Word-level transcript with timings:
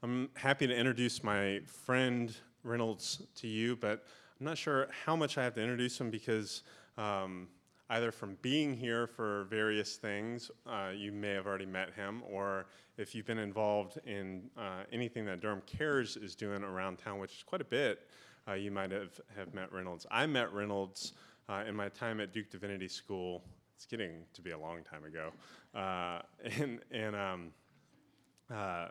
I'm 0.00 0.28
happy 0.34 0.68
to 0.68 0.76
introduce 0.76 1.24
my 1.24 1.60
friend 1.66 2.32
Reynolds 2.62 3.20
to 3.34 3.48
you, 3.48 3.74
but 3.74 4.04
I'm 4.38 4.46
not 4.46 4.56
sure 4.56 4.86
how 5.04 5.16
much 5.16 5.36
I 5.36 5.42
have 5.42 5.54
to 5.54 5.60
introduce 5.60 6.00
him 6.00 6.08
because 6.08 6.62
um, 6.96 7.48
either 7.90 8.12
from 8.12 8.36
being 8.40 8.76
here 8.76 9.08
for 9.08 9.48
various 9.50 9.96
things, 9.96 10.52
uh, 10.68 10.90
you 10.94 11.10
may 11.10 11.30
have 11.30 11.48
already 11.48 11.66
met 11.66 11.94
him, 11.94 12.22
or 12.30 12.66
if 12.96 13.12
you've 13.12 13.26
been 13.26 13.38
involved 13.38 13.98
in 14.06 14.42
uh, 14.56 14.84
anything 14.92 15.24
that 15.24 15.40
Durham 15.40 15.62
Cares 15.66 16.16
is 16.16 16.36
doing 16.36 16.62
around 16.62 16.98
town, 16.98 17.18
which 17.18 17.32
is 17.32 17.42
quite 17.42 17.60
a 17.60 17.64
bit, 17.64 18.06
uh, 18.46 18.52
you 18.52 18.70
might 18.70 18.92
have, 18.92 19.20
have 19.36 19.52
met 19.52 19.72
Reynolds. 19.72 20.06
I 20.12 20.26
met 20.26 20.52
Reynolds 20.52 21.14
uh, 21.48 21.64
in 21.66 21.74
my 21.74 21.88
time 21.88 22.20
at 22.20 22.32
Duke 22.32 22.50
Divinity 22.50 22.86
School. 22.86 23.42
It's 23.74 23.84
getting 23.84 24.22
to 24.32 24.42
be 24.42 24.52
a 24.52 24.58
long 24.58 24.84
time 24.84 25.02
ago. 25.04 25.32
Uh, 25.74 26.22
and 26.60 26.78
and 26.92 27.16
um, 27.16 27.50
uh, 28.48 28.88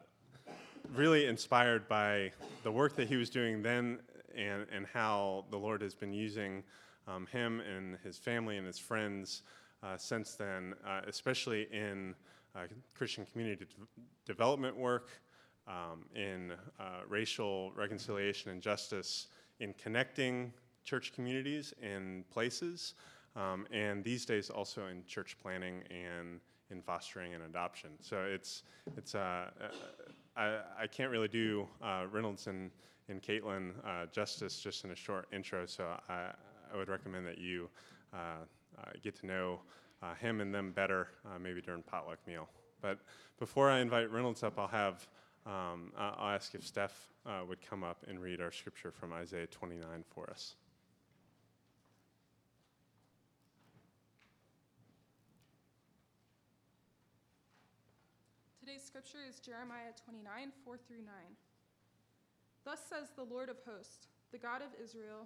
really 0.95 1.25
inspired 1.25 1.88
by 1.88 2.31
the 2.64 2.71
work 2.71 2.96
that 2.96 3.07
he 3.07 3.15
was 3.15 3.29
doing 3.29 3.61
then 3.61 4.00
and, 4.36 4.65
and 4.71 4.86
how 4.86 5.46
the 5.50 5.57
Lord 5.57 5.82
has 5.82 5.96
been 5.96 6.13
using 6.13 6.63
um, 7.07 7.25
him 7.27 7.61
and 7.61 7.97
his 8.04 8.18
family 8.18 8.57
and 8.57 8.68
his 8.68 8.77
friends 8.77 9.43
uh, 9.83 9.97
since 9.97 10.33
then, 10.33 10.73
uh, 10.86 11.01
especially 11.07 11.68
in 11.71 12.15
uh, 12.55 12.61
Christian 12.96 13.25
community 13.25 13.65
de- 13.65 14.01
development 14.25 14.75
work, 14.75 15.10
um, 15.68 16.05
in 16.15 16.54
uh, 16.79 16.83
racial 17.07 17.71
reconciliation 17.75 18.51
and 18.51 18.61
justice, 18.61 19.27
in 19.60 19.74
connecting 19.74 20.54
church 20.83 21.13
communities 21.13 21.74
and 21.82 22.27
places, 22.29 22.93
um, 23.35 23.68
and 23.71 24.04
these 24.04 24.25
days 24.25 24.49
also 24.49 24.88
in 24.88 25.04
church 25.05 25.38
planning 25.41 25.83
and 25.91 26.39
in 26.69 26.82
fostering 26.82 27.33
and 27.33 27.43
adoption. 27.43 27.91
So 28.01 28.24
it's 28.24 28.63
it's 28.96 29.13
uh, 29.13 29.49
uh 29.61 29.68
I, 30.37 30.59
I 30.79 30.87
can't 30.87 31.11
really 31.11 31.27
do 31.27 31.68
uh, 31.82 32.05
Reynolds 32.11 32.47
and, 32.47 32.69
and 33.09 33.22
Caitlin 33.22 33.72
uh, 33.86 34.05
justice 34.11 34.59
just 34.59 34.85
in 34.85 34.91
a 34.91 34.95
short 34.95 35.27
intro. 35.33 35.66
So 35.66 35.85
I, 36.07 36.31
I 36.71 36.77
would 36.77 36.89
recommend 36.89 37.25
that 37.25 37.39
you 37.39 37.69
uh, 38.13 38.17
uh, 38.77 38.91
get 39.02 39.15
to 39.21 39.25
know 39.25 39.59
uh, 40.03 40.13
him 40.13 40.41
and 40.41 40.53
them 40.53 40.71
better, 40.71 41.08
maybe 41.41 41.59
during 41.61 41.81
potluck 41.81 42.19
meal. 42.27 42.47
But 42.81 42.99
before 43.39 43.71
I 43.71 43.80
invite 43.80 44.11
Reynolds 44.11 44.43
up, 44.43 44.59
I'll 44.59 44.67
have 44.67 45.08
um, 45.47 45.93
I'll 45.97 46.35
ask 46.35 46.53
if 46.53 46.65
Steph 46.65 47.08
would 47.47 47.59
come 47.67 47.83
up 47.83 48.05
and 48.08 48.19
read 48.19 48.41
our 48.41 48.52
scripture 48.52 48.91
from 48.91 49.13
Isaiah 49.13 49.47
29 49.47 50.03
for 50.13 50.30
us. 50.30 50.55
Today's 58.78 58.94
scripture 58.94 59.25
is 59.25 59.42
Jeremiah 59.42 59.89
29, 60.06 60.53
4 60.61 60.78
through 60.78 61.02
9. 61.02 61.09
Thus 62.61 62.78
says 62.86 63.09
the 63.09 63.25
Lord 63.25 63.50
of 63.50 63.58
hosts, 63.66 64.06
the 64.30 64.38
God 64.38 64.61
of 64.61 64.70
Israel, 64.78 65.25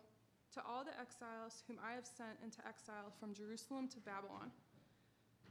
to 0.56 0.64
all 0.64 0.88
the 0.88 0.96
exiles 0.96 1.60
whom 1.68 1.76
I 1.84 1.92
have 2.00 2.08
sent 2.08 2.40
into 2.40 2.64
exile 2.64 3.12
from 3.20 3.36
Jerusalem 3.36 3.92
to 3.92 4.00
Babylon. 4.08 4.56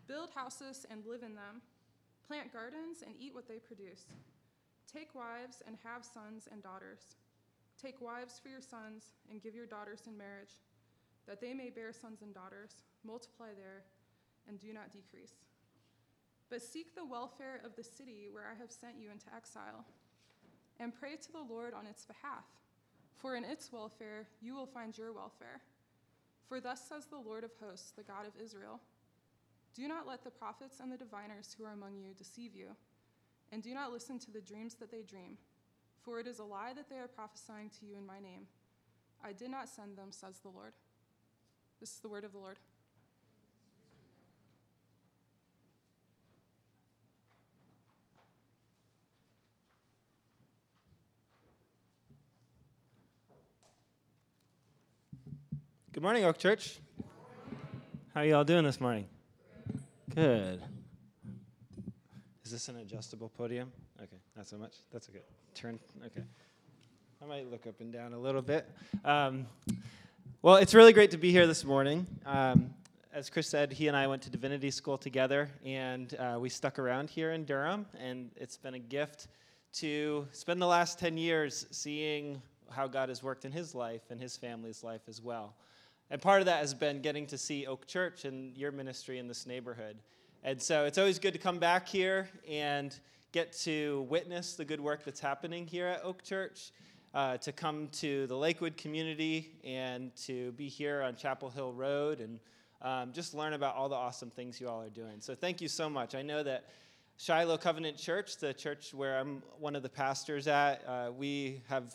Build 0.09 0.33
houses 0.33 0.89
and 0.89 1.05
live 1.05 1.21
in 1.21 1.37
them, 1.37 1.61
plant 2.25 2.57
gardens 2.57 3.05
and 3.05 3.13
eat 3.21 3.37
what 3.37 3.45
they 3.45 3.61
produce. 3.61 4.09
Take 4.89 5.13
wives 5.13 5.61
and 5.69 5.77
have 5.85 6.01
sons 6.01 6.49
and 6.49 6.65
daughters. 6.65 7.21
Take 7.77 8.01
wives 8.01 8.41
for 8.41 8.49
your 8.49 8.65
sons 8.65 9.13
and 9.29 9.45
give 9.45 9.53
your 9.53 9.69
daughters 9.69 10.09
in 10.09 10.17
marriage, 10.17 10.57
that 11.29 11.45
they 11.45 11.53
may 11.53 11.69
bear 11.69 11.93
sons 11.93 12.25
and 12.25 12.33
daughters, 12.33 12.81
multiply 13.05 13.53
there, 13.53 13.85
and 14.49 14.57
do 14.57 14.73
not 14.73 14.89
decrease. 14.89 15.37
But 16.51 16.63
seek 16.63 16.95
the 16.95 17.07
welfare 17.07 17.61
of 17.65 17.77
the 17.77 17.85
city 17.85 18.29
where 18.31 18.45
I 18.45 18.61
have 18.61 18.73
sent 18.73 18.99
you 19.01 19.11
into 19.11 19.27
exile, 19.35 19.87
and 20.79 20.93
pray 20.95 21.17
to 21.17 21.33
the 21.33 21.47
Lord 21.49 21.73
on 21.75 21.87
its 21.87 22.05
behalf 22.05 22.45
for 23.21 23.37
in 23.37 23.45
its 23.45 23.71
welfare 23.73 24.27
you 24.41 24.55
will 24.55 24.67
find 24.67 24.97
your 24.97 25.13
welfare. 25.13 25.61
For 26.49 26.61
thus 26.61 26.81
says 26.89 27.07
the 27.07 27.19
Lord 27.19 27.45
of 27.45 27.51
hosts, 27.61 27.93
the 27.93 28.03
God 28.03 28.27
of 28.27 28.33
Israel 28.43 28.81
Do 29.75 29.87
not 29.87 30.09
let 30.09 30.25
the 30.25 30.31
prophets 30.31 30.81
and 30.81 30.91
the 30.91 30.97
diviners 30.97 31.55
who 31.57 31.65
are 31.65 31.73
among 31.73 31.97
you 31.97 32.15
deceive 32.17 32.57
you, 32.57 32.69
and 33.53 33.63
do 33.63 33.75
not 33.75 33.93
listen 33.93 34.19
to 34.21 34.31
the 34.31 34.41
dreams 34.41 34.75
that 34.77 34.91
they 34.91 35.03
dream, 35.03 35.37
for 36.03 36.19
it 36.19 36.27
is 36.27 36.39
a 36.39 36.45
lie 36.45 36.73
that 36.75 36.89
they 36.89 36.97
are 36.97 37.09
prophesying 37.09 37.71
to 37.79 37.87
you 37.87 37.97
in 37.97 38.07
my 38.07 38.19
name. 38.19 38.47
I 39.23 39.33
did 39.33 39.51
not 39.51 39.69
send 39.69 39.97
them, 39.97 40.11
says 40.11 40.41
the 40.41 40.49
Lord. 40.49 40.73
This 41.79 41.91
is 41.91 42.01
the 42.01 42.09
word 42.09 42.25
of 42.25 42.33
the 42.33 42.39
Lord. 42.39 42.59
Good 56.01 56.05
morning, 56.05 56.25
Oak 56.25 56.39
Church. 56.39 56.79
How 58.15 58.23
are 58.23 58.25
you 58.25 58.35
all 58.35 58.43
doing 58.43 58.65
this 58.65 58.81
morning? 58.81 59.05
Good. 60.15 60.63
Is 62.43 62.51
this 62.51 62.71
an 62.71 62.77
adjustable 62.77 63.29
podium? 63.29 63.71
Okay, 64.03 64.17
not 64.35 64.47
so 64.47 64.57
much. 64.57 64.77
That's 64.91 65.11
okay. 65.11 65.21
Turn. 65.55 65.79
Okay. 66.07 66.23
I 67.23 67.27
might 67.27 67.51
look 67.51 67.67
up 67.67 67.83
and 67.83 67.93
down 67.93 68.15
a 68.15 68.19
little 68.19 68.41
bit. 68.41 68.67
Um, 69.05 69.45
well, 70.41 70.57
it's 70.57 70.73
really 70.73 70.95
great 70.95 71.11
to 71.11 71.19
be 71.19 71.33
here 71.33 71.47
this 71.47 71.67
morning. 71.67 72.07
Um, 72.25 72.73
as 73.13 73.29
Chris 73.29 73.47
said, 73.47 73.71
he 73.71 73.87
and 73.87 73.95
I 73.95 74.07
went 74.07 74.23
to 74.23 74.31
divinity 74.31 74.71
school 74.71 74.97
together, 74.97 75.51
and 75.67 76.17
uh, 76.19 76.39
we 76.41 76.49
stuck 76.49 76.79
around 76.79 77.11
here 77.11 77.33
in 77.33 77.45
Durham, 77.45 77.85
and 78.01 78.31
it's 78.37 78.57
been 78.57 78.73
a 78.73 78.79
gift 78.79 79.29
to 79.75 80.27
spend 80.33 80.63
the 80.63 80.67
last 80.67 80.99
10 80.99 81.19
years 81.19 81.67
seeing 81.71 82.41
how 82.71 82.87
God 82.87 83.11
has 83.11 83.23
worked 83.23 83.45
in 83.45 83.53
his 83.53 83.75
life 83.75 84.01
and 84.09 84.19
his 84.19 84.35
family's 84.39 84.83
life 84.83 85.03
as 85.07 85.21
well. 85.21 85.57
And 86.11 86.21
part 86.21 86.41
of 86.41 86.47
that 86.47 86.59
has 86.59 86.75
been 86.75 87.01
getting 87.03 87.27
to 87.29 87.39
see 87.39 87.67
Oak 87.67 87.87
Church 87.87 88.25
and 88.25 88.57
your 88.57 88.73
ministry 88.73 89.19
in 89.19 89.29
this 89.29 89.47
neighborhood. 89.47 89.97
And 90.43 90.61
so 90.61 90.85
it's 90.85 90.99
always 90.99 91.19
good 91.19 91.33
to 91.35 91.39
come 91.39 91.59
back 91.59 91.87
here 91.87 92.29
and 92.49 92.99
get 93.33 93.53
to 93.53 94.07
witness 94.09 94.55
the 94.55 94.65
good 94.65 94.81
work 94.81 95.05
that's 95.05 95.21
happening 95.21 95.67
here 95.67 95.87
at 95.87 96.03
Oak 96.03 96.25
Church, 96.25 96.73
uh, 97.15 97.37
to 97.39 97.53
come 97.53 97.89
to 97.93 98.27
the 98.27 98.37
Lakewood 98.37 98.77
community 98.77 99.53
and 99.65 100.15
to 100.17 100.51
be 100.53 100.69
here 100.69 101.03
on 101.03 101.15
Chapel 101.15 101.49
Hill 101.51 101.73
Road 101.73 102.21
and 102.21 102.41
um, 102.83 103.13
just 103.13 103.35
learn 103.35 103.53
about 103.53 103.77
all 103.77 103.89
the 103.89 103.95
awesome 103.95 104.31
things 104.31 104.61
you 104.61 104.69
all 104.69 104.83
are 104.83 104.91
doing. 104.91 105.21
So 105.21 105.35
thank 105.35 105.61
you 105.61 105.69
so 105.69 105.89
much. 105.89 106.15
I 106.15 106.23
know 106.23 106.43
that 106.43 106.65
Shiloh 107.19 107.59
Covenant 107.59 107.99
Church, 107.99 108.39
the 108.39 108.55
church 108.55 108.95
where 108.95 109.19
I'm 109.19 109.43
one 109.59 109.77
of 109.77 109.83
the 109.83 109.89
pastors 109.89 110.49
at, 110.49 110.83
uh, 110.89 111.11
we 111.17 111.63
have 111.69 111.95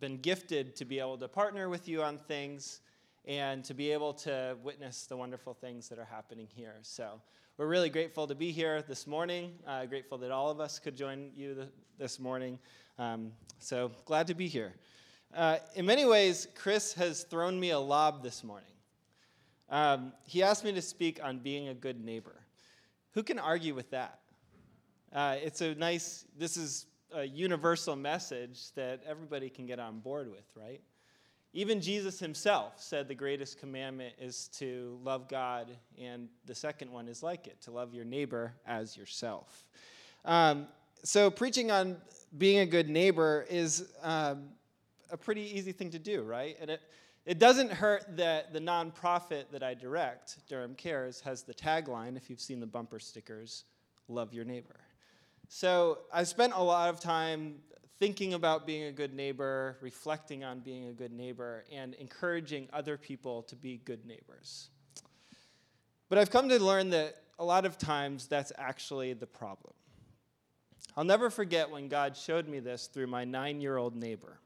been 0.00 0.18
gifted 0.18 0.74
to 0.76 0.84
be 0.84 0.98
able 0.98 1.16
to 1.18 1.28
partner 1.28 1.68
with 1.68 1.88
you 1.88 2.02
on 2.02 2.18
things 2.18 2.80
and 3.26 3.64
to 3.64 3.74
be 3.74 3.90
able 3.90 4.12
to 4.12 4.56
witness 4.62 5.06
the 5.06 5.16
wonderful 5.16 5.54
things 5.54 5.88
that 5.88 5.98
are 5.98 6.04
happening 6.04 6.46
here. 6.54 6.76
So 6.82 7.20
we're 7.56 7.66
really 7.66 7.88
grateful 7.88 8.26
to 8.26 8.34
be 8.34 8.50
here 8.50 8.82
this 8.82 9.06
morning. 9.06 9.52
Uh, 9.66 9.86
grateful 9.86 10.18
that 10.18 10.30
all 10.30 10.50
of 10.50 10.60
us 10.60 10.78
could 10.78 10.96
join 10.96 11.30
you 11.34 11.54
th- 11.54 11.68
this 11.98 12.18
morning. 12.18 12.58
Um, 12.98 13.32
so 13.58 13.90
glad 14.04 14.26
to 14.26 14.34
be 14.34 14.46
here. 14.46 14.74
Uh, 15.34 15.56
in 15.74 15.86
many 15.86 16.04
ways, 16.04 16.48
Chris 16.54 16.92
has 16.94 17.22
thrown 17.24 17.58
me 17.58 17.70
a 17.70 17.78
lob 17.78 18.22
this 18.22 18.44
morning. 18.44 18.68
Um, 19.70 20.12
he 20.24 20.42
asked 20.42 20.64
me 20.64 20.72
to 20.72 20.82
speak 20.82 21.18
on 21.22 21.38
being 21.38 21.68
a 21.68 21.74
good 21.74 22.04
neighbor. 22.04 22.36
Who 23.12 23.22
can 23.22 23.38
argue 23.38 23.74
with 23.74 23.90
that? 23.90 24.20
Uh, 25.12 25.36
it's 25.42 25.60
a 25.60 25.74
nice, 25.76 26.26
this 26.36 26.56
is 26.56 26.86
a 27.12 27.24
universal 27.24 27.96
message 27.96 28.72
that 28.74 29.02
everybody 29.06 29.48
can 29.48 29.66
get 29.66 29.78
on 29.78 30.00
board 30.00 30.30
with, 30.30 30.44
right? 30.54 30.80
Even 31.56 31.80
Jesus 31.80 32.18
himself 32.18 32.82
said 32.82 33.06
the 33.06 33.14
greatest 33.14 33.60
commandment 33.60 34.12
is 34.20 34.48
to 34.58 34.98
love 35.04 35.28
God, 35.28 35.68
and 35.96 36.28
the 36.46 36.54
second 36.54 36.90
one 36.90 37.06
is 37.06 37.22
like 37.22 37.46
it 37.46 37.60
to 37.62 37.70
love 37.70 37.94
your 37.94 38.04
neighbor 38.04 38.52
as 38.66 38.96
yourself. 38.96 39.64
Um, 40.24 40.66
so, 41.04 41.30
preaching 41.30 41.70
on 41.70 41.98
being 42.38 42.58
a 42.58 42.66
good 42.66 42.88
neighbor 42.88 43.46
is 43.48 43.92
um, 44.02 44.48
a 45.12 45.16
pretty 45.16 45.42
easy 45.56 45.70
thing 45.70 45.90
to 45.90 45.98
do, 46.00 46.22
right? 46.22 46.56
And 46.60 46.70
it, 46.70 46.80
it 47.24 47.38
doesn't 47.38 47.70
hurt 47.70 48.16
that 48.16 48.52
the 48.52 48.58
nonprofit 48.58 49.44
that 49.52 49.62
I 49.62 49.74
direct, 49.74 50.38
Durham 50.48 50.74
Cares, 50.74 51.20
has 51.20 51.44
the 51.44 51.54
tagline, 51.54 52.16
if 52.16 52.28
you've 52.28 52.40
seen 52.40 52.58
the 52.58 52.66
bumper 52.66 52.98
stickers, 52.98 53.62
love 54.08 54.34
your 54.34 54.44
neighbor. 54.44 54.80
So 55.48 55.98
I 56.12 56.24
spent 56.24 56.52
a 56.56 56.62
lot 56.62 56.88
of 56.88 56.98
time 56.98 57.60
thinking 58.04 58.34
about 58.34 58.66
being 58.66 58.82
a 58.82 58.92
good 58.92 59.14
neighbor, 59.14 59.78
reflecting 59.80 60.44
on 60.44 60.60
being 60.60 60.88
a 60.88 60.92
good 60.92 61.10
neighbor, 61.10 61.64
and 61.72 61.94
encouraging 61.94 62.68
other 62.70 62.98
people 62.98 63.42
to 63.44 63.56
be 63.56 63.80
good 63.86 64.04
neighbors. 64.04 64.68
But 66.10 66.18
I've 66.18 66.30
come 66.30 66.50
to 66.50 66.62
learn 66.62 66.90
that 66.90 67.16
a 67.38 67.44
lot 67.46 67.64
of 67.64 67.78
times 67.78 68.26
that's 68.26 68.52
actually 68.58 69.14
the 69.14 69.26
problem. 69.26 69.72
I'll 70.98 71.04
never 71.04 71.30
forget 71.30 71.70
when 71.70 71.88
God 71.88 72.14
showed 72.14 72.46
me 72.46 72.60
this 72.60 72.88
through 72.88 73.06
my 73.06 73.24
nine 73.24 73.62
year 73.62 73.78
old 73.78 73.96
neighbor. 73.96 74.38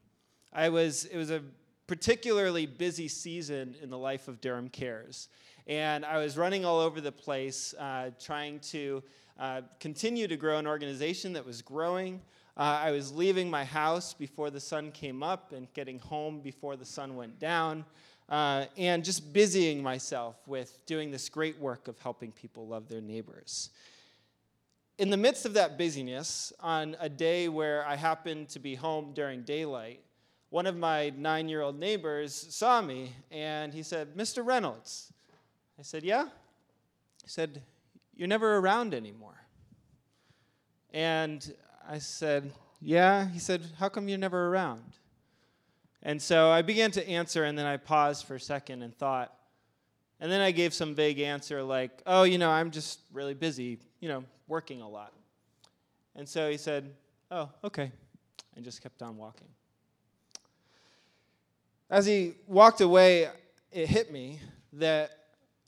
I 0.52 0.68
was, 0.68 1.06
it 1.06 1.16
was 1.16 1.32
a 1.32 1.42
particularly 1.88 2.64
busy 2.64 3.08
season 3.08 3.74
in 3.82 3.90
the 3.90 3.98
life 3.98 4.28
of 4.28 4.40
Durham 4.40 4.68
Cares. 4.68 5.30
And 5.66 6.04
I 6.04 6.18
was 6.18 6.38
running 6.38 6.64
all 6.64 6.78
over 6.78 7.00
the 7.00 7.10
place, 7.10 7.74
uh, 7.76 8.10
trying 8.20 8.60
to 8.70 9.02
uh, 9.36 9.62
continue 9.80 10.28
to 10.28 10.36
grow 10.36 10.58
an 10.58 10.68
organization 10.68 11.32
that 11.32 11.44
was 11.44 11.60
growing, 11.60 12.20
Uh, 12.58 12.80
I 12.82 12.90
was 12.90 13.12
leaving 13.12 13.48
my 13.48 13.64
house 13.64 14.12
before 14.12 14.50
the 14.50 14.58
sun 14.58 14.90
came 14.90 15.22
up 15.22 15.52
and 15.52 15.72
getting 15.74 16.00
home 16.00 16.40
before 16.40 16.74
the 16.74 16.84
sun 16.84 17.14
went 17.14 17.38
down, 17.38 17.84
uh, 18.28 18.64
and 18.76 19.04
just 19.04 19.32
busying 19.32 19.80
myself 19.80 20.36
with 20.44 20.84
doing 20.84 21.12
this 21.12 21.28
great 21.28 21.56
work 21.60 21.86
of 21.86 21.96
helping 22.00 22.32
people 22.32 22.66
love 22.66 22.88
their 22.88 23.00
neighbors. 23.00 23.70
In 24.98 25.08
the 25.08 25.16
midst 25.16 25.46
of 25.46 25.54
that 25.54 25.78
busyness, 25.78 26.52
on 26.58 26.96
a 26.98 27.08
day 27.08 27.48
where 27.48 27.86
I 27.86 27.94
happened 27.94 28.48
to 28.48 28.58
be 28.58 28.74
home 28.74 29.12
during 29.14 29.42
daylight, 29.42 30.00
one 30.50 30.66
of 30.66 30.76
my 30.76 31.10
nine 31.10 31.48
year 31.48 31.62
old 31.62 31.78
neighbors 31.78 32.34
saw 32.34 32.80
me 32.80 33.12
and 33.30 33.72
he 33.72 33.84
said, 33.84 34.16
Mr. 34.16 34.44
Reynolds. 34.44 35.12
I 35.78 35.82
said, 35.82 36.02
Yeah? 36.02 36.24
He 37.22 37.28
said, 37.28 37.62
You're 38.16 38.26
never 38.26 38.56
around 38.56 38.94
anymore. 38.94 39.38
And 40.92 41.54
I 41.88 41.98
said, 41.98 42.52
Yeah. 42.80 43.28
He 43.28 43.38
said, 43.38 43.62
How 43.78 43.88
come 43.88 44.08
you're 44.08 44.18
never 44.18 44.48
around? 44.48 44.82
And 46.02 46.20
so 46.20 46.50
I 46.50 46.62
began 46.62 46.90
to 46.92 47.08
answer, 47.08 47.44
and 47.44 47.58
then 47.58 47.66
I 47.66 47.76
paused 47.76 48.26
for 48.26 48.36
a 48.36 48.40
second 48.40 48.82
and 48.82 48.96
thought. 48.96 49.34
And 50.20 50.30
then 50.30 50.40
I 50.40 50.50
gave 50.50 50.74
some 50.74 50.94
vague 50.94 51.18
answer 51.18 51.62
like, 51.62 52.02
Oh, 52.06 52.24
you 52.24 52.38
know, 52.38 52.50
I'm 52.50 52.70
just 52.70 53.00
really 53.12 53.34
busy, 53.34 53.78
you 54.00 54.08
know, 54.08 54.24
working 54.46 54.82
a 54.82 54.88
lot. 54.88 55.12
And 56.14 56.28
so 56.28 56.50
he 56.50 56.58
said, 56.58 56.92
Oh, 57.30 57.48
okay. 57.64 57.90
And 58.54 58.64
just 58.64 58.82
kept 58.82 59.02
on 59.02 59.16
walking. 59.16 59.48
As 61.90 62.04
he 62.04 62.34
walked 62.46 62.82
away, 62.82 63.28
it 63.72 63.88
hit 63.88 64.12
me 64.12 64.40
that 64.74 65.10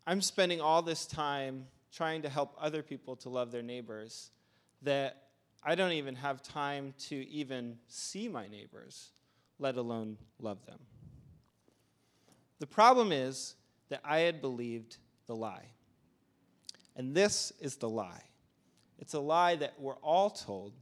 I'm 0.06 0.20
spending 0.20 0.60
all 0.60 0.82
this 0.82 1.06
time 1.06 1.66
trying 1.92 2.22
to 2.22 2.28
help 2.28 2.54
other 2.60 2.82
people 2.82 3.16
to 3.16 3.28
love 3.28 3.50
their 3.52 3.62
neighbors 3.62 4.30
that 4.82 5.29
I 5.62 5.74
don't 5.74 5.92
even 5.92 6.14
have 6.16 6.42
time 6.42 6.94
to 7.08 7.28
even 7.28 7.78
see 7.86 8.28
my 8.28 8.48
neighbors, 8.48 9.10
let 9.58 9.76
alone 9.76 10.16
love 10.38 10.64
them. 10.66 10.78
The 12.60 12.66
problem 12.66 13.12
is 13.12 13.54
that 13.90 14.00
I 14.04 14.20
had 14.20 14.40
believed 14.40 14.96
the 15.26 15.36
lie. 15.36 15.66
And 16.96 17.14
this 17.14 17.52
is 17.60 17.76
the 17.76 17.88
lie. 17.88 18.22
It's 18.98 19.14
a 19.14 19.20
lie 19.20 19.56
that 19.56 19.74
we're 19.78 19.96
all 19.96 20.30
told 20.30 20.74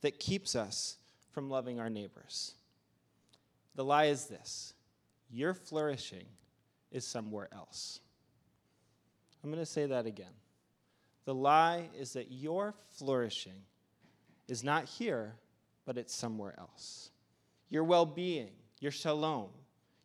that 0.00 0.18
keeps 0.18 0.54
us 0.54 0.96
from 1.32 1.50
loving 1.50 1.80
our 1.80 1.90
neighbors. 1.90 2.54
The 3.74 3.84
lie 3.84 4.06
is 4.06 4.26
this 4.26 4.74
your 5.30 5.54
flourishing 5.54 6.26
is 6.92 7.04
somewhere 7.04 7.48
else. 7.52 8.00
I'm 9.42 9.50
going 9.50 9.62
to 9.62 9.66
say 9.66 9.86
that 9.86 10.06
again. 10.06 10.32
The 11.24 11.34
lie 11.34 11.88
is 11.98 12.12
that 12.12 12.30
your 12.30 12.74
flourishing 12.92 13.62
is 14.48 14.64
not 14.64 14.84
here, 14.84 15.34
but 15.84 15.98
it's 15.98 16.14
somewhere 16.14 16.54
else. 16.58 17.10
Your 17.70 17.84
well 17.84 18.06
being, 18.06 18.50
your 18.80 18.92
shalom, 18.92 19.48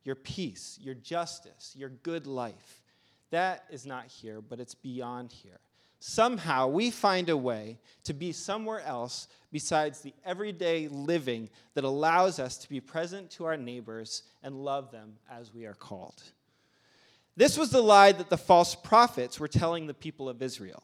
your 0.03 0.15
peace, 0.15 0.77
your 0.81 0.95
justice, 0.95 1.73
your 1.77 1.89
good 1.89 2.27
life, 2.27 2.81
that 3.31 3.65
is 3.69 3.85
not 3.85 4.07
here, 4.07 4.41
but 4.41 4.59
it's 4.59 4.75
beyond 4.75 5.31
here 5.31 5.59
somehow 5.99 6.67
we 6.67 6.89
find 6.89 7.29
a 7.29 7.37
way 7.37 7.77
to 8.03 8.13
be 8.13 8.31
somewhere 8.31 8.81
else 8.81 9.27
besides 9.51 10.01
the 10.01 10.13
everyday 10.25 10.87
living 10.87 11.49
that 11.73 11.83
allows 11.83 12.39
us 12.39 12.57
to 12.57 12.69
be 12.69 12.79
present 12.79 13.29
to 13.31 13.45
our 13.45 13.57
neighbors 13.57 14.23
and 14.41 14.63
love 14.63 14.91
them 14.91 15.17
as 15.29 15.53
we 15.53 15.65
are 15.65 15.73
called. 15.73 16.23
This 17.35 17.57
was 17.57 17.69
the 17.69 17.81
lie 17.81 18.11
that 18.11 18.29
the 18.29 18.37
false 18.37 18.75
prophets 18.75 19.39
were 19.39 19.47
telling 19.47 19.87
the 19.87 19.93
people 19.93 20.29
of 20.29 20.41
Israel. 20.41 20.83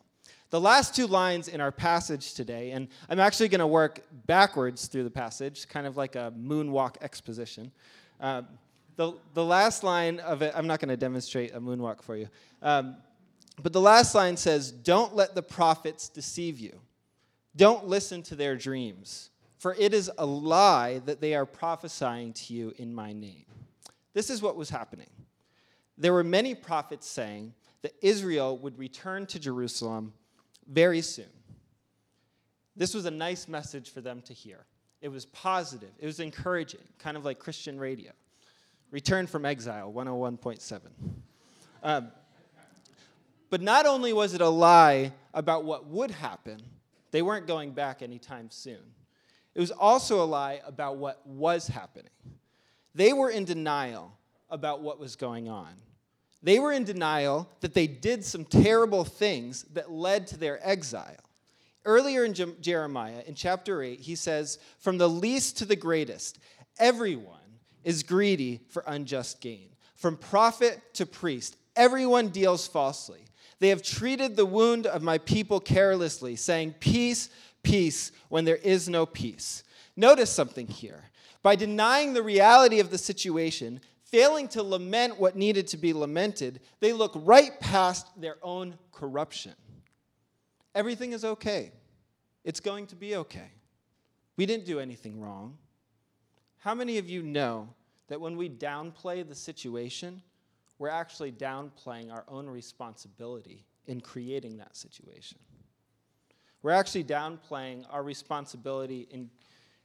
The 0.52 0.62
last 0.62 0.96
two 0.96 1.08
lines 1.08 1.48
in 1.48 1.60
our 1.60 1.72
passage 1.72 2.34
today, 2.34 2.72
and 2.72 2.88
I'm 3.10 3.20
actually 3.20 3.50
going 3.50 3.60
to 3.60 3.68
work 3.68 4.02
backwards 4.28 4.88
through 4.88 5.04
the 5.04 5.10
passage, 5.10 5.68
kind 5.68 5.88
of 5.88 5.98
like 5.98 6.16
a 6.16 6.32
moonwalk 6.38 6.98
exposition. 7.02 7.72
Uh, 8.22 8.44
the, 8.96 9.14
the 9.34 9.44
last 9.44 9.84
line 9.84 10.20
of 10.20 10.42
it, 10.42 10.54
I'm 10.56 10.68
not 10.68 10.80
going 10.80 10.90
to 10.90 10.98
demonstrate 10.98 11.54
a 11.54 11.60
moonwalk 11.60 12.02
for 12.02 12.16
you. 12.16 12.30
Um, 12.62 12.98
but 13.62 13.74
the 13.74 13.82
last 13.82 14.14
line 14.16 14.38
says, 14.38 14.72
Don't 14.72 15.16
let 15.16 15.36
the 15.36 15.42
prophets 15.42 16.10
deceive 16.10 16.60
you. 16.60 16.80
Don't 17.56 17.88
listen 17.88 18.22
to 18.24 18.36
their 18.36 18.56
dreams, 18.56 19.32
for 19.58 19.76
it 19.80 19.94
is 19.94 20.12
a 20.18 20.26
lie 20.26 21.02
that 21.06 21.22
they 21.22 21.34
are 21.34 21.46
prophesying 21.46 22.34
to 22.34 22.54
you 22.54 22.74
in 22.78 22.94
my 22.94 23.14
name. 23.14 23.46
This 24.14 24.30
is 24.30 24.42
what 24.42 24.56
was 24.56 24.70
happening. 24.70 25.10
There 25.98 26.14
were 26.14 26.24
many 26.24 26.54
prophets 26.54 27.08
saying 27.08 27.54
that 27.82 27.94
Israel 28.02 28.58
would 28.58 28.78
return 28.78 29.26
to 29.28 29.40
Jerusalem 29.40 30.14
very 30.68 31.02
soon. 31.02 31.26
This 32.76 32.94
was 32.94 33.06
a 33.06 33.12
nice 33.12 33.48
message 33.48 33.92
for 33.92 34.02
them 34.02 34.22
to 34.24 34.34
hear. 34.34 34.66
It 35.02 35.10
was 35.10 35.26
positive, 35.28 35.92
it 36.00 36.06
was 36.06 36.20
encouraging, 36.20 36.82
kind 37.00 37.16
of 37.16 37.26
like 37.26 37.40
Christian 37.40 37.80
radio. 37.80 38.12
Return 38.92 39.28
from 39.28 39.46
exile, 39.46 39.92
101.7. 39.92 40.80
Um, 41.84 42.12
but 43.50 43.62
not 43.62 43.86
only 43.86 44.14
was 44.14 44.34
it 44.34 44.42
a 44.42 44.50
lie 44.50 45.12
about 45.34 45.64
what 45.66 45.88
would 45.88 46.12
happen, 46.12 46.60
they 47.12 47.22
weren't 47.22 47.48
going 47.48 47.72
back 47.72 48.02
anytime 48.02 48.50
soon. 48.50 48.82
It 49.54 49.60
was 49.60 49.72
also 49.72 50.24
a 50.24 50.26
lie 50.26 50.62
about 50.66 50.98
what 50.98 51.26
was 51.26 51.68
happening. 51.68 52.12
They 52.94 53.14
were 53.14 53.30
in 53.30 53.46
denial 53.46 54.18
about 54.50 54.82
what 54.82 55.00
was 55.00 55.16
going 55.16 55.48
on. 55.48 55.74
They 56.46 56.60
were 56.60 56.72
in 56.72 56.84
denial 56.84 57.50
that 57.62 57.74
they 57.74 57.88
did 57.88 58.24
some 58.24 58.46
terrible 58.46 59.04
things 59.04 59.64
that 59.74 59.90
led 59.90 60.28
to 60.28 60.38
their 60.38 60.60
exile. 60.62 61.18
Earlier 61.86 62.24
in 62.24 62.36
Jeremiah, 62.62 63.24
in 63.26 63.34
chapter 63.34 63.82
8, 63.82 64.00
he 64.00 64.14
says, 64.14 64.60
From 64.78 65.00
the 65.00 65.10
least 65.10 65.58
to 65.58 65.66
the 65.66 65.76
greatest, 65.76 66.38
everyone 66.78 67.40
is 67.84 68.04
greedy 68.04 68.62
for 68.70 68.84
unjust 68.86 69.42
gain. 69.42 69.70
From 69.96 70.18
prophet 70.18 70.80
to 70.94 71.08
priest, 71.08 71.58
everyone 71.76 72.28
deals 72.28 72.68
falsely. 72.68 73.26
They 73.58 73.70
have 73.70 73.82
treated 73.82 74.36
the 74.36 74.46
wound 74.46 74.86
of 74.86 75.02
my 75.02 75.18
people 75.18 75.60
carelessly, 75.60 76.36
saying, 76.36 76.76
Peace, 76.80 77.32
peace, 77.64 78.12
when 78.30 78.46
there 78.46 78.58
is 78.58 78.88
no 78.88 79.08
peace. 79.08 79.64
Notice 79.96 80.30
something 80.30 80.68
here. 80.68 81.06
By 81.42 81.56
denying 81.56 82.14
the 82.14 82.22
reality 82.22 82.80
of 82.80 82.92
the 82.92 83.00
situation, 83.00 83.82
failing 84.16 84.48
to 84.48 84.64
lament 84.64 85.20
what 85.20 85.36
needed 85.36 85.68
to 85.68 85.76
be 85.76 85.92
lamented, 85.92 86.62
they 86.80 86.94
look 86.94 87.12
right 87.16 87.60
past 87.60 88.08
their 88.22 88.38
own 88.42 88.78
corruption. 88.94 89.54
Everything 90.74 91.12
is 91.12 91.26
okay. 91.26 91.74
It's 92.46 92.62
going 92.62 92.88
to 92.88 92.96
be 92.96 93.18
okay. 93.18 93.52
We 94.38 94.46
didn't 94.46 94.66
do 94.66 94.80
anything 94.80 95.20
wrong. 95.20 95.58
How 96.60 96.74
many 96.74 96.98
of 96.98 97.10
you 97.10 97.24
know 97.24 97.68
that 98.08 98.22
when 98.22 98.38
we 98.38 98.50
downplay 98.50 99.28
the 99.28 99.36
situation, 99.36 100.22
we're 100.80 100.88
actually 100.88 101.34
downplaying 101.34 102.10
our 102.10 102.24
own 102.30 102.48
responsibility 102.48 103.66
in 103.86 104.00
creating 104.00 104.58
that 104.60 104.78
situation. 104.78 105.39
We're 106.62 106.72
actually 106.72 107.04
downplaying 107.04 107.86
our 107.89 108.01
responsibility 108.01 109.10
in 109.12 109.30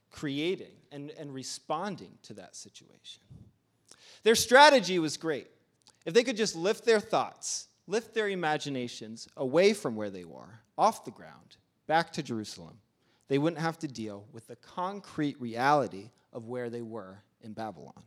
creating 0.09 0.75
and, 0.89 1.11
and 1.11 1.33
responding 1.33 2.17
to 2.23 2.33
that 2.35 2.55
situation. 2.55 3.23
Their 4.23 4.35
strategy 4.35 4.99
was 4.99 5.17
great. 5.17 5.47
If 6.05 6.13
they 6.13 6.23
could 6.23 6.37
just 6.37 6.55
lift 6.55 6.85
their 6.85 6.99
thoughts, 6.99 7.67
lift 7.87 8.13
their 8.13 8.29
imaginations 8.29 9.27
away 9.37 9.73
from 9.73 9.95
where 9.95 10.09
they 10.09 10.25
were, 10.25 10.61
off 10.77 11.05
the 11.05 11.11
ground, 11.11 11.57
back 11.87 12.11
to 12.13 12.23
Jerusalem, 12.23 12.77
they 13.27 13.37
wouldn't 13.37 13.61
have 13.61 13.77
to 13.79 13.87
deal 13.87 14.25
with 14.33 14.47
the 14.47 14.55
concrete 14.57 15.39
reality 15.39 16.09
of 16.33 16.47
where 16.47 16.69
they 16.69 16.81
were 16.81 17.23
in 17.41 17.53
Babylon. 17.53 18.03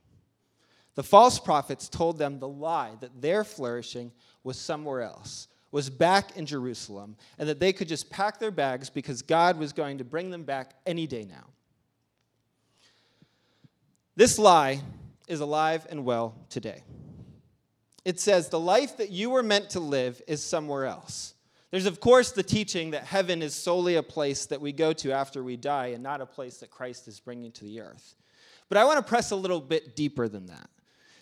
The 0.94 1.02
false 1.02 1.38
prophets 1.38 1.88
told 1.88 2.18
them 2.18 2.38
the 2.38 2.49
lie 2.49 2.92
that 3.00 3.20
their 3.20 3.44
flourishing 3.44 4.12
was 4.42 4.58
somewhere 4.58 5.02
else, 5.02 5.49
was 5.73 5.90
back 5.90 6.37
in 6.37 6.46
Jerusalem, 6.46 7.16
and 7.38 7.49
that 7.49 7.58
they 7.58 7.73
could 7.73 7.88
just 7.88 8.11
pack 8.11 8.38
their 8.38 8.52
bags 8.52 8.90
because 8.90 9.23
God 9.23 9.58
was 9.58 9.73
going 9.73 9.99
to 9.99 10.04
bring 10.04 10.30
them 10.30 10.44
back 10.44 10.75
any 10.87 11.06
day 11.06 11.25
now. 11.25 11.46
This 14.14 14.38
lie 14.38 14.82
is 15.28 15.40
alive 15.40 15.86
and 15.90 16.04
well 16.04 16.34
today. 16.50 16.82
It 18.04 18.20
says 18.20 18.48
the 18.48 18.60
life 18.60 18.98
that 18.98 19.10
you 19.10 19.30
were 19.30 19.42
meant 19.42 19.70
to 19.70 19.80
live 19.80 20.20
is 20.26 20.42
somewhere 20.42 20.84
else. 20.84 21.34
There's, 21.70 21.86
of 21.86 21.98
course, 21.98 22.30
the 22.30 22.42
teaching 22.42 22.92
that 22.92 23.04
heaven 23.04 23.42
is 23.42 23.54
solely 23.54 23.96
a 23.96 24.02
place 24.02 24.46
that 24.46 24.60
we 24.60 24.72
go 24.72 24.92
to 24.92 25.12
after 25.12 25.42
we 25.42 25.56
die 25.56 25.86
and 25.86 26.02
not 26.02 26.20
a 26.20 26.26
place 26.26 26.58
that 26.58 26.70
Christ 26.70 27.08
is 27.08 27.18
bringing 27.18 27.50
to 27.52 27.64
the 27.64 27.80
earth. 27.80 28.14
But 28.68 28.78
I 28.78 28.84
want 28.84 28.98
to 28.98 29.08
press 29.08 29.30
a 29.30 29.36
little 29.36 29.60
bit 29.60 29.96
deeper 29.96 30.28
than 30.28 30.46
that. 30.46 30.70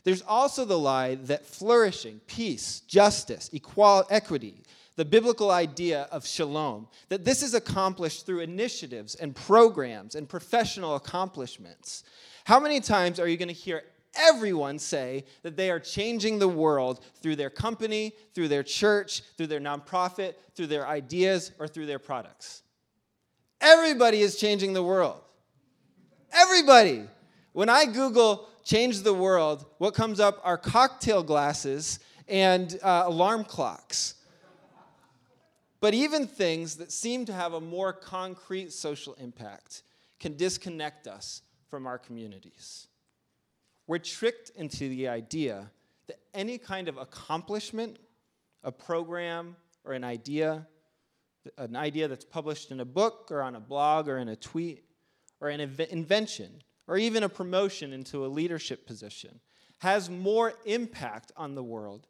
There's 0.05 0.23
also 0.23 0.65
the 0.65 0.79
lie 0.79 1.15
that 1.15 1.47
flourishing, 1.47 2.21
peace, 2.27 2.81
justice, 2.81 3.49
equality, 3.53 4.09
equity, 4.11 4.63
the 4.97 5.05
biblical 5.05 5.51
idea 5.51 6.09
of 6.11 6.27
shalom, 6.27 6.89
that 7.09 7.25
this 7.25 7.43
is 7.43 7.55
accomplished 7.55 8.27
through 8.27 8.41
initiatives 8.41 9.15
and 9.15 9.35
programs 9.35 10.17
and 10.17 10.29
professional 10.29 10.97
accomplishments. 10.97 12.05
How 12.45 12.61
many 12.61 12.81
times 12.81 13.19
are 13.21 13.29
you 13.29 13.37
going 13.37 13.49
to 13.49 13.55
hear 13.55 13.85
everyone 14.15 14.79
say 14.79 15.25
that 15.43 15.57
they 15.57 15.71
are 15.71 15.81
changing 15.81 16.39
the 16.39 16.49
world 16.49 17.05
through 17.23 17.37
their 17.37 17.51
company, 17.51 18.13
through 18.35 18.49
their 18.49 18.63
church, 18.63 19.23
through 19.37 19.49
their 19.49 19.61
nonprofit, 19.61 20.35
through 20.55 20.67
their 20.67 20.87
ideas, 20.87 21.53
or 21.59 21.69
through 21.69 21.87
their 21.87 21.99
products? 21.99 22.63
Everybody 23.61 24.21
is 24.21 24.37
changing 24.37 24.73
the 24.73 24.83
world. 24.83 25.21
Everybody. 26.33 27.05
When 27.53 27.69
I 27.69 27.85
Google 27.85 28.49
change 28.65 29.03
the 29.03 29.15
world, 29.15 29.65
what 29.79 29.95
comes 29.95 30.21
up 30.21 30.41
are 30.43 30.57
cocktail 30.57 31.23
glasses 31.23 32.01
and 32.29 32.79
uh, 32.83 33.05
alarm 33.07 33.45
clocks. 33.45 34.15
But 35.81 35.95
even 35.95 36.27
things 36.27 36.77
that 36.77 36.93
seem 36.93 37.25
to 37.27 37.33
have 37.33 37.55
a 37.55 37.61
more 37.61 37.93
concrete 37.93 38.73
social 38.73 39.15
impact 39.15 39.83
can 40.21 40.37
disconnect 40.37 41.09
us 41.09 41.43
from 41.69 41.87
our 41.87 41.99
communities. 41.99 42.87
We're 43.87 43.99
tricked 43.99 44.51
into 44.57 44.89
the 44.89 45.09
idea 45.09 45.71
that 46.07 46.19
any 46.35 46.59
kind 46.59 46.89
of 46.89 46.97
accomplishment, 46.97 47.99
a 48.63 48.73
program, 48.73 49.57
or 49.85 49.93
an 49.93 50.05
idea, 50.05 50.67
an 51.59 51.77
idea 51.77 52.09
that's 52.09 52.25
published 52.25 52.71
in 52.71 52.81
a 52.81 52.85
book 52.85 53.29
or 53.31 53.43
on 53.43 53.57
a 53.57 53.61
blog 53.61 54.09
or 54.09 54.19
in 54.19 54.29
a 54.29 54.37
tweet, 54.37 54.85
or 55.41 55.49
an 55.49 55.61
inv- 55.61 55.89
invention, 55.89 56.63
or 56.87 56.97
even 56.97 57.25
a 57.25 57.29
promotion 57.29 57.93
into 57.93 58.25
a 58.25 58.29
leadership 58.29 58.87
position, 58.87 59.41
has 59.79 60.09
more 60.09 60.55
impact 60.65 61.33
on 61.37 61.55
the 61.57 61.63
world 61.63 62.07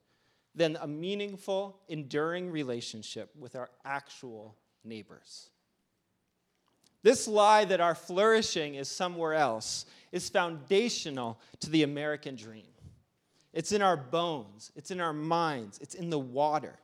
than 0.54 0.76
a 0.82 0.86
meaningful, 0.86 1.80
enduring 1.88 2.50
relationship 2.50 3.30
with 3.38 3.56
our 3.56 3.70
actual 3.84 4.58
neighbors. 4.84 5.48
This 7.02 7.26
lie 7.26 7.64
that 7.64 7.80
our 7.80 7.94
flourishing 7.94 8.76
is 8.76 8.88
somewhere 8.88 9.34
else 9.34 9.86
is 10.12 10.28
foundational 10.28 11.40
to 11.60 11.70
the 11.70 11.82
American 11.82 12.36
dream. 12.36 12.66
It's 13.52 13.72
in 13.72 13.82
our 13.82 13.96
bones, 13.96 14.72
it's 14.76 14.90
in 14.90 15.00
our 15.00 15.12
minds, 15.12 15.78
it's 15.78 15.94
in 15.94 16.10
the 16.10 16.18
water. 16.18 16.78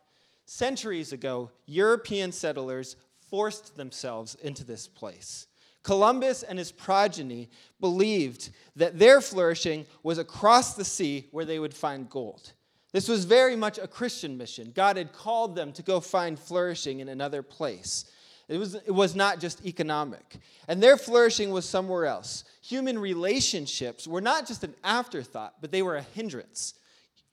Centuries 0.44 1.12
ago, 1.12 1.50
European 1.66 2.32
settlers 2.32 2.96
forced 3.30 3.76
themselves 3.76 4.34
into 4.36 4.64
this 4.64 4.88
place. 4.88 5.46
Columbus 5.82 6.42
and 6.42 6.58
his 6.58 6.72
progeny 6.72 7.48
believed 7.80 8.50
that 8.76 8.98
their 8.98 9.20
flourishing 9.20 9.86
was 10.02 10.18
across 10.18 10.74
the 10.74 10.84
sea 10.84 11.28
where 11.30 11.44
they 11.44 11.58
would 11.58 11.74
find 11.74 12.10
gold. 12.10 12.52
This 12.92 13.08
was 13.08 13.24
very 13.24 13.54
much 13.54 13.78
a 13.78 13.86
Christian 13.86 14.36
mission. 14.36 14.72
God 14.74 14.96
had 14.96 15.12
called 15.12 15.54
them 15.54 15.72
to 15.72 15.82
go 15.82 16.00
find 16.00 16.38
flourishing 16.38 17.00
in 17.00 17.08
another 17.08 17.42
place. 17.42 18.06
It 18.48 18.56
was, 18.56 18.74
it 18.74 18.90
was 18.90 19.14
not 19.14 19.40
just 19.40 19.64
economic. 19.66 20.38
And 20.68 20.82
their 20.82 20.96
flourishing 20.96 21.50
was 21.50 21.68
somewhere 21.68 22.06
else. 22.06 22.44
Human 22.62 22.98
relationships 22.98 24.06
were 24.06 24.22
not 24.22 24.46
just 24.46 24.64
an 24.64 24.74
afterthought, 24.82 25.54
but 25.60 25.70
they 25.70 25.82
were 25.82 25.96
a 25.96 26.02
hindrance. 26.02 26.74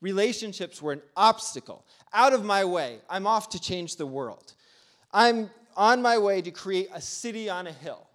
Relationships 0.02 0.82
were 0.82 0.92
an 0.92 1.02
obstacle. 1.16 1.86
Out 2.14 2.34
of 2.34 2.44
my 2.44 2.66
way, 2.66 3.00
I'm 3.10 3.26
off 3.26 3.50
to 3.50 3.62
change 3.62 3.96
the 3.96 4.06
world. 4.06 4.54
I'm 5.14 5.50
on 5.78 6.02
my 6.02 6.18
way 6.18 6.42
to 6.42 6.52
create 6.52 6.90
a 6.94 7.02
city 7.02 7.50
on 7.50 7.68
a 7.68 7.72
hill. 7.72 8.08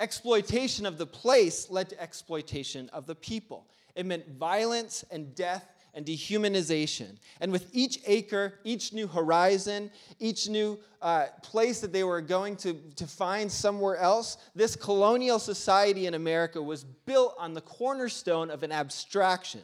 Exploitation 0.00 0.86
of 0.86 0.98
the 0.98 1.06
place 1.06 1.70
led 1.70 1.90
to 1.90 2.00
exploitation 2.00 2.88
of 2.92 3.06
the 3.06 3.14
people. 3.14 3.66
It 3.94 4.06
meant 4.06 4.28
violence 4.30 5.04
and 5.10 5.34
death 5.34 5.64
and 5.94 6.06
dehumanization. 6.06 7.16
And 7.40 7.52
with 7.52 7.68
each 7.72 8.00
acre, 8.06 8.54
each 8.64 8.92
new 8.92 9.06
horizon, 9.06 9.90
each 10.18 10.48
new 10.48 10.78
uh, 11.02 11.26
place 11.42 11.80
that 11.80 11.92
they 11.92 12.04
were 12.04 12.20
going 12.20 12.56
to, 12.56 12.74
to 12.96 13.06
find 13.06 13.50
somewhere 13.50 13.96
else, 13.96 14.36
this 14.54 14.76
colonial 14.76 15.38
society 15.38 16.06
in 16.06 16.14
America 16.14 16.62
was 16.62 16.84
built 16.84 17.34
on 17.38 17.54
the 17.54 17.60
cornerstone 17.60 18.50
of 18.50 18.62
an 18.62 18.72
abstraction. 18.72 19.62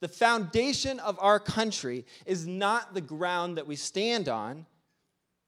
The 0.00 0.08
foundation 0.08 1.00
of 1.00 1.18
our 1.20 1.40
country 1.40 2.04
is 2.26 2.46
not 2.46 2.94
the 2.94 3.00
ground 3.00 3.56
that 3.56 3.66
we 3.66 3.76
stand 3.76 4.28
on, 4.28 4.66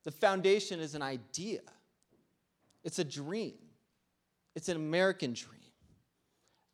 the 0.05 0.13
foundation 0.13 0.81
is 0.81 0.95
an 0.95 1.03
idea, 1.03 1.61
it's 2.85 2.99
a 2.99 3.05
dream, 3.05 3.59
it's 4.55 4.69
an 4.69 4.77
American 4.77 5.35
dream. 5.35 5.56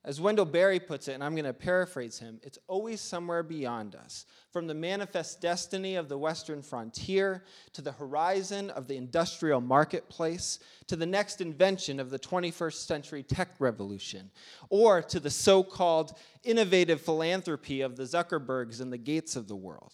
As 0.04 0.20
Wendell 0.20 0.46
Berry 0.46 0.80
puts 0.80 1.06
it, 1.06 1.12
and 1.12 1.22
I'm 1.22 1.36
going 1.36 1.44
to 1.44 1.52
paraphrase 1.52 2.18
him, 2.18 2.40
it's 2.42 2.58
always 2.66 3.00
somewhere 3.00 3.44
beyond 3.44 3.94
us. 3.94 4.26
From 4.50 4.66
the 4.66 4.74
manifest 4.74 5.40
destiny 5.40 5.94
of 5.94 6.08
the 6.08 6.18
Western 6.18 6.60
frontier 6.60 7.44
to 7.72 7.82
the 7.82 7.92
horizon 7.92 8.70
of 8.70 8.88
the 8.88 8.96
industrial 8.96 9.60
marketplace 9.60 10.58
to 10.88 10.96
the 10.96 11.06
next 11.06 11.40
invention 11.40 12.00
of 12.00 12.10
the 12.10 12.18
21st 12.18 12.84
century 12.86 13.22
tech 13.22 13.54
revolution, 13.60 14.32
or 14.70 15.02
to 15.02 15.20
the 15.20 15.30
so 15.30 15.62
called 15.62 16.18
innovative 16.42 17.00
philanthropy 17.00 17.80
of 17.80 17.94
the 17.94 18.02
Zuckerbergs 18.02 18.80
and 18.80 18.92
the 18.92 18.98
Gates 18.98 19.36
of 19.36 19.46
the 19.46 19.56
world. 19.56 19.92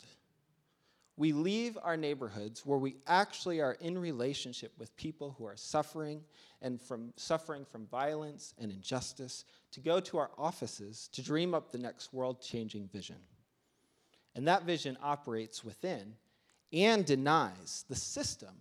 We 1.18 1.32
leave 1.32 1.76
our 1.82 1.96
neighborhoods 1.96 2.64
where 2.64 2.78
we 2.78 2.94
actually 3.08 3.60
are 3.60 3.76
in 3.80 3.98
relationship 3.98 4.70
with 4.78 4.96
people 4.96 5.34
who 5.36 5.46
are 5.46 5.56
suffering 5.56 6.22
and 6.62 6.80
from 6.80 7.12
suffering 7.16 7.64
from 7.64 7.86
violence 7.86 8.54
and 8.56 8.70
injustice 8.70 9.44
to 9.72 9.80
go 9.80 9.98
to 9.98 10.18
our 10.18 10.30
offices 10.38 11.08
to 11.14 11.22
dream 11.22 11.54
up 11.54 11.72
the 11.72 11.78
next 11.78 12.14
world 12.14 12.40
changing 12.40 12.86
vision. 12.86 13.16
And 14.36 14.46
that 14.46 14.62
vision 14.62 14.96
operates 15.02 15.64
within 15.64 16.14
and 16.72 17.04
denies 17.04 17.84
the 17.88 17.96
system 17.96 18.54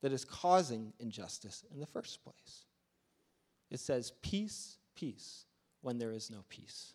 that 0.00 0.12
is 0.12 0.24
causing 0.24 0.92
injustice 1.00 1.64
in 1.74 1.80
the 1.80 1.86
first 1.86 2.22
place. 2.22 2.64
It 3.72 3.80
says, 3.80 4.12
peace, 4.22 4.76
peace, 4.94 5.46
when 5.80 5.98
there 5.98 6.12
is 6.12 6.30
no 6.30 6.44
peace. 6.48 6.92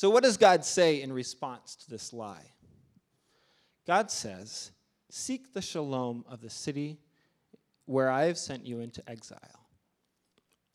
So, 0.00 0.08
what 0.08 0.22
does 0.22 0.38
God 0.38 0.64
say 0.64 1.02
in 1.02 1.12
response 1.12 1.76
to 1.76 1.90
this 1.90 2.14
lie? 2.14 2.52
God 3.86 4.10
says, 4.10 4.70
Seek 5.10 5.52
the 5.52 5.60
shalom 5.60 6.24
of 6.26 6.40
the 6.40 6.48
city 6.48 6.96
where 7.84 8.08
I 8.08 8.22
have 8.22 8.38
sent 8.38 8.64
you 8.64 8.80
into 8.80 9.06
exile, 9.06 9.68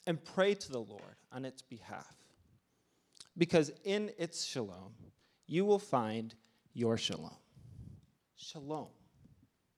and 0.06 0.24
pray 0.24 0.54
to 0.54 0.72
the 0.72 0.78
Lord 0.78 1.16
on 1.32 1.44
its 1.44 1.64
behalf. 1.64 2.16
Because 3.36 3.72
in 3.84 4.12
its 4.20 4.46
shalom, 4.46 4.94
you 5.48 5.66
will 5.66 5.80
find 5.80 6.36
your 6.76 6.96
shalom. 6.96 7.34
Shalom. 8.36 8.90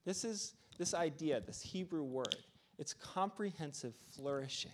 This 0.04 0.26
is 0.26 0.56
this 0.78 0.94
idea, 0.94 1.40
this 1.40 1.62
Hebrew 1.62 2.04
word. 2.04 2.36
It's 2.78 2.94
comprehensive 2.94 3.94
flourishing, 4.14 4.72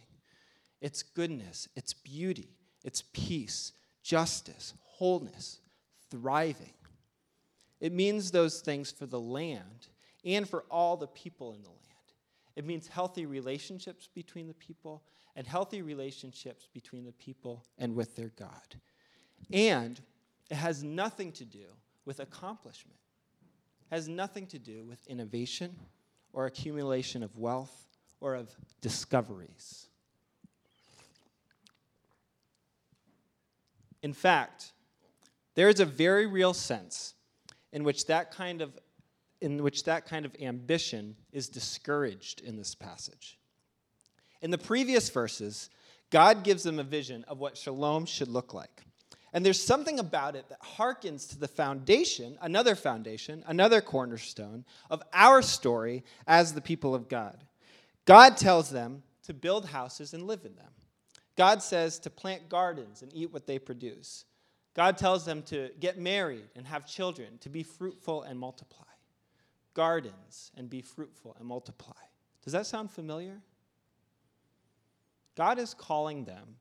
it's 0.82 1.04
goodness, 1.04 1.68
it's 1.76 1.94
beauty, 1.94 2.58
it's 2.84 3.04
peace, 3.14 3.74
justice, 4.04 4.74
wholeness, 4.84 5.60
thriving. 6.12 6.74
It 7.80 7.92
means 7.92 8.32
those 8.32 8.62
things 8.62 8.92
for 8.92 9.06
the 9.06 9.20
land 9.20 9.88
and 10.24 10.48
for 10.48 10.64
all 10.70 10.96
the 10.96 11.08
people 11.08 11.54
in 11.54 11.64
the 11.64 11.70
land. 11.70 11.80
It 12.56 12.66
means 12.66 12.88
healthy 12.88 13.26
relationships 13.26 14.08
between 14.14 14.48
the 14.48 14.54
people 14.54 15.04
and 15.36 15.48
healthy 15.48 15.82
relationships 15.82 16.68
between 16.72 17.06
the 17.06 17.12
people 17.14 17.66
and 17.78 17.96
with 17.96 18.16
their 18.16 18.32
God. 18.38 18.76
And 19.52 20.00
it 20.50 20.56
has 20.56 20.84
nothing 20.84 21.32
to 21.34 21.46
do 21.46 21.66
with 22.06 22.20
accomplishment. 22.20 23.00
It 23.92 23.96
has 23.96 24.08
nothing 24.08 24.46
to 24.48 24.60
do 24.60 24.86
with 24.86 25.06
innovation 25.08 25.76
or 26.32 26.46
accumulation 26.46 27.24
of 27.24 27.36
wealth 27.38 27.88
or 28.22 28.36
of 28.36 28.56
discoveries. 28.82 29.88
In 34.04 34.14
fact, 34.14 34.74
there 35.56 35.70
is 35.70 35.80
a 35.80 35.86
very 35.86 36.28
real 36.28 36.54
sense 36.54 37.16
in 37.72 37.84
which 37.84 38.06
that 38.08 38.32
kind 38.32 38.62
of 38.62 38.78
in 39.42 39.62
which 39.62 39.84
that 39.84 40.06
kind 40.06 40.26
of 40.26 40.34
ambition 40.42 41.18
is 41.34 41.50
discouraged 41.50 42.40
in 42.42 42.56
this 42.56 42.76
passage. 42.76 43.38
In 44.42 44.52
the 44.52 44.58
previous 44.58 45.10
verses, 45.10 45.70
God 46.12 46.44
gives 46.46 46.64
them 46.64 46.80
a 46.80 46.84
vision 46.84 47.26
of 47.28 47.40
what 47.40 47.58
shalom 47.58 48.06
should 48.06 48.30
look 48.30 48.54
like. 48.54 48.84
And 49.34 49.46
there's 49.46 49.62
something 49.62 50.00
about 50.00 50.38
it 50.38 50.48
that 50.48 50.62
harkens 50.62 51.28
to 51.32 51.40
the 51.40 51.48
foundation, 51.48 52.38
another 52.42 52.76
foundation, 52.76 53.44
another 53.46 53.82
cornerstone 53.82 54.64
of 54.90 55.04
our 55.12 55.42
story 55.42 56.06
as 56.26 56.54
the 56.54 56.62
people 56.62 56.96
of 56.96 57.10
God. 57.10 57.44
God 58.06 58.38
tells 58.38 58.70
them 58.70 59.04
to 59.24 59.34
build 59.34 59.66
houses 59.66 60.14
and 60.14 60.26
live 60.26 60.46
in 60.46 60.56
them. 60.56 60.72
God 61.36 61.64
says 61.64 62.00
to 62.00 62.10
plant 62.10 62.50
gardens 62.50 63.02
and 63.02 63.12
eat 63.14 63.34
what 63.34 63.48
they 63.48 63.60
produce. 63.60 64.26
God 64.76 64.98
tells 64.98 65.26
them 65.26 65.44
to 65.44 65.70
get 65.80 66.00
married 66.00 66.46
and 66.56 66.66
have 66.66 66.86
children, 66.86 67.38
to 67.40 67.50
be 67.50 67.64
fruitful 67.64 68.24
and 68.24 68.40
multiply 68.40 68.86
gardens 69.74 70.52
and 70.56 70.70
be 70.70 70.82
fruitful 70.82 71.36
and 71.40 71.48
multiply. 71.48 71.94
Does 72.44 72.54
that 72.54 72.66
sound 72.66 72.92
familiar? 72.92 73.42
God 75.36 75.58
is 75.60 75.74
calling 75.74 76.26
them 76.26 76.58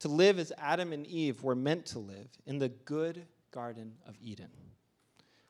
to 0.00 0.08
live 0.08 0.38
as 0.38 0.52
Adam 0.58 0.92
and 0.92 1.06
Eve 1.06 1.42
were 1.42 1.54
meant 1.54 1.86
to 1.86 1.98
live 1.98 2.28
in 2.46 2.58
the 2.58 2.68
good 2.68 3.26
Garden 3.52 3.92
of 4.06 4.16
Eden. 4.20 4.50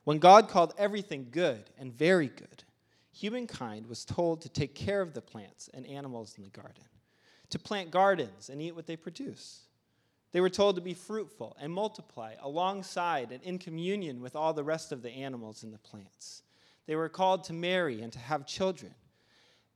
When 0.05 0.19
God 0.19 0.49
called 0.49 0.75
everything 0.77 1.29
good 1.31 1.71
and 1.79 1.93
very 1.93 2.29
good, 2.29 2.65
humankind 3.13 3.87
was 3.87 4.05
told 4.05 4.43
to 4.43 4.49
take 4.49 4.75
care 4.75 5.01
of 5.01 5.15
the 5.15 5.21
plants 5.21 5.71
and 5.73 5.87
animals 5.87 6.35
in 6.37 6.43
the 6.43 6.51
garden, 6.51 6.85
to 7.51 7.59
plant 7.59 7.91
gardens 7.91 8.49
and 8.49 8.61
eat 8.63 8.75
what 8.75 8.87
they 8.87 8.97
produce. 8.97 9.61
They 10.33 10.41
were 10.41 10.51
told 10.51 10.77
to 10.77 10.81
be 10.81 10.95
fruitful 10.95 11.57
and 11.61 11.73
multiply 11.73 12.35
alongside 12.41 13.33
and 13.33 13.43
in 13.43 13.59
communion 13.59 14.21
with 14.21 14.37
all 14.37 14.53
the 14.53 14.65
rest 14.65 14.93
of 14.93 15.03
the 15.03 15.11
animals 15.11 15.63
and 15.63 15.73
the 15.73 15.79
plants. 15.79 16.43
They 16.87 16.97
were 16.97 17.09
called 17.09 17.45
to 17.45 17.53
marry 17.53 18.01
and 18.01 18.13
to 18.13 18.19
have 18.19 18.47
children. 18.47 18.95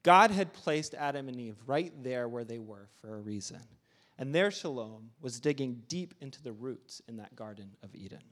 God 0.02 0.30
had 0.30 0.52
placed 0.52 0.94
Adam 0.94 1.28
and 1.28 1.40
Eve 1.40 1.56
right 1.66 1.92
there 2.02 2.28
where 2.28 2.44
they 2.44 2.58
were 2.58 2.88
for 3.00 3.14
a 3.14 3.20
reason. 3.20 3.60
And 4.18 4.32
their 4.32 4.50
shalom 4.50 5.10
was 5.20 5.40
digging 5.40 5.82
deep 5.88 6.14
into 6.20 6.42
the 6.42 6.52
roots 6.52 7.02
in 7.08 7.16
that 7.16 7.34
Garden 7.34 7.70
of 7.82 7.94
Eden. 7.94 8.22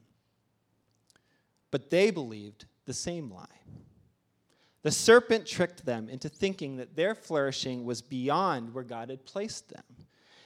But 1.71 1.89
they 1.89 2.11
believed 2.11 2.65
the 2.85 2.93
same 2.93 3.31
lie. 3.31 3.47
The 4.83 4.91
serpent 4.91 5.45
tricked 5.45 5.85
them 5.85 6.09
into 6.09 6.29
thinking 6.29 6.75
that 6.77 6.95
their 6.95 7.15
flourishing 7.15 7.85
was 7.85 8.01
beyond 8.01 8.73
where 8.73 8.83
God 8.83 9.09
had 9.09 9.25
placed 9.25 9.69
them. 9.69 9.83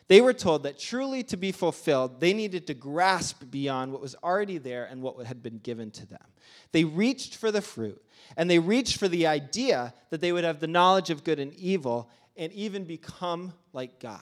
They 0.07 0.21
were 0.21 0.33
told 0.33 0.63
that 0.63 0.79
truly 0.79 1.23
to 1.23 1.35
be 1.35 1.51
fulfilled, 1.51 2.21
they 2.21 2.33
needed 2.33 2.67
to 2.67 2.73
grasp 2.73 3.43
beyond 3.49 3.91
what 3.91 4.01
was 4.01 4.15
already 4.23 4.57
there 4.57 4.85
and 4.85 5.01
what 5.01 5.25
had 5.25 5.43
been 5.43 5.57
given 5.57 5.91
to 5.91 6.05
them. 6.05 6.23
They 6.71 6.85
reached 6.85 7.35
for 7.35 7.51
the 7.51 7.61
fruit, 7.61 8.01
and 8.37 8.49
they 8.49 8.59
reached 8.59 8.97
for 8.97 9.09
the 9.09 9.27
idea 9.27 9.93
that 10.11 10.21
they 10.21 10.31
would 10.31 10.45
have 10.45 10.59
the 10.59 10.67
knowledge 10.67 11.09
of 11.09 11.25
good 11.25 11.39
and 11.39 11.53
evil 11.55 12.09
and 12.37 12.53
even 12.53 12.85
become 12.85 13.53
like 13.73 13.99
God. 13.99 14.21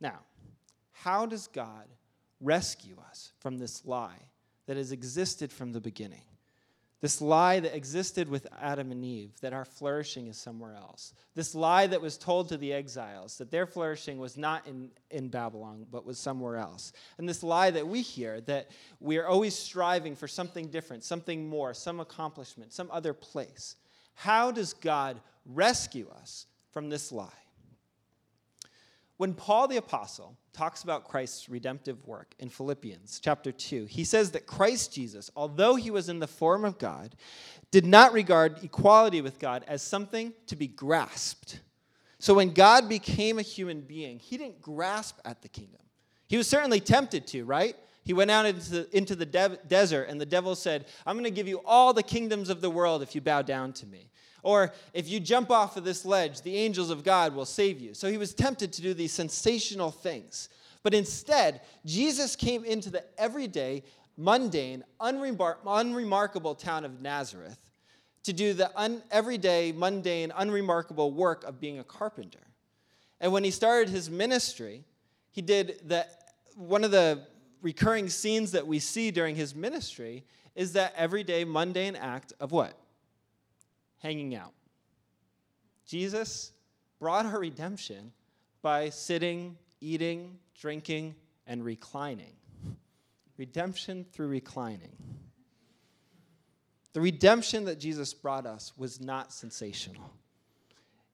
Now, 0.00 0.20
how 0.92 1.26
does 1.26 1.46
God 1.46 1.86
rescue 2.40 2.96
us 3.08 3.32
from 3.38 3.58
this 3.58 3.84
lie 3.84 4.28
that 4.66 4.76
has 4.76 4.90
existed 4.90 5.52
from 5.52 5.72
the 5.72 5.80
beginning? 5.80 6.24
This 7.02 7.20
lie 7.20 7.60
that 7.60 7.76
existed 7.76 8.28
with 8.28 8.46
Adam 8.58 8.90
and 8.90 9.04
Eve, 9.04 9.32
that 9.42 9.52
our 9.52 9.66
flourishing 9.66 10.28
is 10.28 10.38
somewhere 10.38 10.74
else. 10.74 11.12
This 11.34 11.54
lie 11.54 11.86
that 11.86 12.00
was 12.00 12.16
told 12.16 12.48
to 12.48 12.56
the 12.56 12.72
exiles, 12.72 13.36
that 13.36 13.50
their 13.50 13.66
flourishing 13.66 14.18
was 14.18 14.38
not 14.38 14.66
in, 14.66 14.90
in 15.10 15.28
Babylon, 15.28 15.86
but 15.90 16.06
was 16.06 16.18
somewhere 16.18 16.56
else. 16.56 16.94
And 17.18 17.28
this 17.28 17.42
lie 17.42 17.70
that 17.70 17.86
we 17.86 18.00
hear, 18.00 18.40
that 18.42 18.70
we 18.98 19.18
are 19.18 19.26
always 19.26 19.54
striving 19.54 20.16
for 20.16 20.26
something 20.26 20.68
different, 20.68 21.04
something 21.04 21.46
more, 21.46 21.74
some 21.74 22.00
accomplishment, 22.00 22.72
some 22.72 22.90
other 22.90 23.12
place. 23.12 23.76
How 24.14 24.50
does 24.50 24.72
God 24.72 25.20
rescue 25.44 26.08
us 26.18 26.46
from 26.72 26.88
this 26.88 27.12
lie? 27.12 27.28
When 29.18 29.32
Paul 29.32 29.68
the 29.68 29.78
Apostle 29.78 30.36
talks 30.52 30.82
about 30.82 31.04
Christ's 31.04 31.48
redemptive 31.48 32.06
work 32.06 32.34
in 32.38 32.50
Philippians 32.50 33.18
chapter 33.20 33.50
2, 33.50 33.86
he 33.86 34.04
says 34.04 34.32
that 34.32 34.46
Christ 34.46 34.92
Jesus, 34.92 35.30
although 35.34 35.74
he 35.76 35.90
was 35.90 36.08
in 36.08 36.18
the 36.18 36.26
form 36.26 36.64
of 36.64 36.78
God, 36.78 37.14
did 37.70 37.86
not 37.86 38.12
regard 38.12 38.62
equality 38.62 39.22
with 39.22 39.38
God 39.38 39.64
as 39.66 39.80
something 39.80 40.34
to 40.48 40.56
be 40.56 40.66
grasped. 40.66 41.60
So 42.18 42.34
when 42.34 42.52
God 42.52 42.88
became 42.88 43.38
a 43.38 43.42
human 43.42 43.80
being, 43.80 44.18
he 44.18 44.36
didn't 44.36 44.60
grasp 44.60 45.18
at 45.24 45.42
the 45.42 45.48
kingdom. 45.48 45.80
He 46.28 46.36
was 46.36 46.48
certainly 46.48 46.80
tempted 46.80 47.26
to, 47.28 47.44
right? 47.44 47.76
He 48.04 48.12
went 48.12 48.30
out 48.30 48.46
into 48.46 48.70
the, 48.70 48.96
into 48.96 49.16
the 49.16 49.26
de- 49.26 49.58
desert, 49.66 50.04
and 50.08 50.20
the 50.20 50.26
devil 50.26 50.54
said, 50.54 50.86
I'm 51.06 51.14
going 51.14 51.24
to 51.24 51.30
give 51.30 51.48
you 51.48 51.60
all 51.64 51.92
the 51.92 52.02
kingdoms 52.02 52.50
of 52.50 52.60
the 52.60 52.70
world 52.70 53.02
if 53.02 53.14
you 53.14 53.20
bow 53.20 53.42
down 53.42 53.72
to 53.74 53.86
me. 53.86 54.10
Or 54.46 54.72
if 54.94 55.08
you 55.08 55.18
jump 55.18 55.50
off 55.50 55.76
of 55.76 55.82
this 55.82 56.04
ledge, 56.04 56.42
the 56.42 56.56
angels 56.56 56.90
of 56.90 57.02
God 57.02 57.34
will 57.34 57.44
save 57.44 57.80
you. 57.80 57.94
So 57.94 58.08
he 58.08 58.16
was 58.16 58.32
tempted 58.32 58.72
to 58.74 58.80
do 58.80 58.94
these 58.94 59.12
sensational 59.12 59.90
things. 59.90 60.50
But 60.84 60.94
instead, 60.94 61.62
Jesus 61.84 62.36
came 62.36 62.64
into 62.64 62.88
the 62.88 63.02
everyday, 63.18 63.82
mundane, 64.16 64.84
unremar- 65.00 65.56
unremarkable 65.66 66.54
town 66.54 66.84
of 66.84 67.00
Nazareth 67.00 67.58
to 68.22 68.32
do 68.32 68.54
the 68.54 68.70
un- 68.80 69.02
everyday, 69.10 69.72
mundane, 69.72 70.32
unremarkable 70.36 71.10
work 71.10 71.42
of 71.42 71.58
being 71.58 71.80
a 71.80 71.84
carpenter. 71.84 72.46
And 73.20 73.32
when 73.32 73.42
he 73.42 73.50
started 73.50 73.88
his 73.88 74.08
ministry, 74.08 74.84
he 75.32 75.42
did 75.42 75.80
the, 75.88 76.06
one 76.54 76.84
of 76.84 76.92
the 76.92 77.22
recurring 77.62 78.08
scenes 78.08 78.52
that 78.52 78.64
we 78.64 78.78
see 78.78 79.10
during 79.10 79.34
his 79.34 79.56
ministry 79.56 80.22
is 80.54 80.74
that 80.74 80.94
everyday, 80.96 81.44
mundane 81.44 81.96
act 81.96 82.32
of 82.38 82.52
what? 82.52 82.78
Hanging 84.06 84.36
out. 84.36 84.52
Jesus 85.84 86.52
brought 87.00 87.26
our 87.26 87.40
redemption 87.40 88.12
by 88.62 88.88
sitting, 88.88 89.56
eating, 89.80 90.38
drinking, 90.60 91.16
and 91.44 91.64
reclining. 91.64 92.36
Redemption 93.36 94.06
through 94.12 94.28
reclining. 94.28 94.96
The 96.92 97.00
redemption 97.00 97.64
that 97.64 97.80
Jesus 97.80 98.14
brought 98.14 98.46
us 98.46 98.72
was 98.76 99.00
not 99.00 99.32
sensational. 99.32 100.12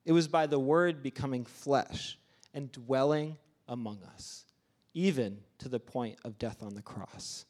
It 0.05 0.11
was 0.11 0.27
by 0.27 0.45
the 0.45 0.59
Word 0.59 1.01
becoming 1.01 1.45
flesh 1.45 2.19
and 2.53 2.71
dwelling 2.71 3.37
among 3.67 4.03
us, 4.13 4.45
even 4.93 5.39
to 5.57 5.67
the 5.67 5.79
point 5.79 6.19
of 6.23 6.37
death 6.37 6.61
on 6.61 6.75
the 6.75 6.83
cross. 6.83 7.45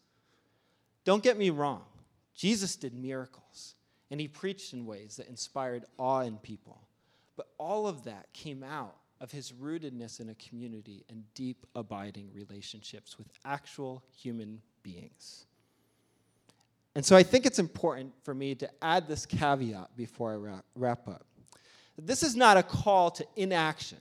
Don't 1.03 1.21
get 1.21 1.37
me 1.37 1.49
wrong, 1.49 1.83
Jesus 2.33 2.77
did 2.77 2.93
miracles 2.93 3.75
and 4.13 4.21
he 4.21 4.27
preached 4.27 4.73
in 4.73 4.85
ways 4.85 5.15
that 5.15 5.27
inspired 5.27 5.85
awe 5.97 6.19
in 6.19 6.37
people. 6.37 6.79
But 7.35 7.47
all 7.57 7.87
of 7.87 8.03
that 8.03 8.31
came 8.31 8.63
out 8.63 8.95
of 9.19 9.31
his 9.31 9.51
rootedness 9.53 10.19
in 10.19 10.29
a 10.29 10.35
community 10.35 11.03
and 11.09 11.23
deep, 11.33 11.65
abiding 11.73 12.29
relationships 12.31 13.17
with 13.17 13.25
actual 13.43 14.03
human 14.15 14.61
beings. 14.83 15.47
And 16.93 17.03
so 17.03 17.15
I 17.15 17.23
think 17.23 17.47
it's 17.47 17.57
important 17.57 18.13
for 18.21 18.35
me 18.35 18.53
to 18.53 18.69
add 18.83 19.07
this 19.07 19.25
caveat 19.25 19.97
before 19.97 20.31
I 20.31 20.59
wrap, 20.75 21.07
up. 21.07 21.25
This 21.97 22.21
is 22.21 22.35
not 22.35 22.55
a 22.55 22.61
call 22.61 23.09
to 23.09 23.25
inaction. 23.35 23.97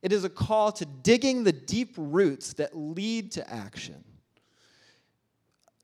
It 0.00 0.14
is 0.14 0.24
a 0.24 0.30
call 0.30 0.72
to 0.72 0.86
digging 0.86 1.44
the 1.44 1.52
deep 1.52 1.92
roots 1.98 2.54
that 2.54 2.74
lead 2.74 3.32
to 3.32 3.52
action 3.52 4.02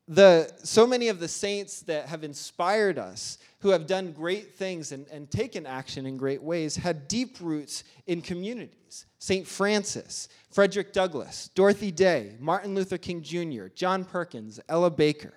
the, 0.07 0.53
so 0.62 0.87
many 0.87 1.09
of 1.09 1.19
the 1.19 1.29
saints 1.29 1.81
that 1.83 2.07
have 2.09 2.25
inspired 2.25 2.99
us, 2.99 3.38
who 3.61 3.71
have 3.71 3.87
done 3.87 4.12
great 4.12 4.55
things 4.55 4.93
and, 4.93 5.07
and 5.09 5.31
taken 5.31 5.64
action 5.64 6.05
in 6.05 6.19
great 6.19 6.43
ways, 6.43 6.77
had 6.77 7.09
deep 7.09 7.38
roots 7.40 7.85
in 8.07 8.21
communities. 8.21 9.07
St. 9.19 9.47
Francis, 9.47 10.29
Frederick 10.51 10.93
Douglass, 10.93 11.49
Dorothy 11.55 11.90
Day, 11.90 12.35
Martin 12.38 12.75
Luther 12.75 12.99
King 12.99 13.23
Jr., 13.23 13.69
John 13.75 14.05
Perkins, 14.05 14.61
Ella 14.69 14.90
Baker. 14.90 15.33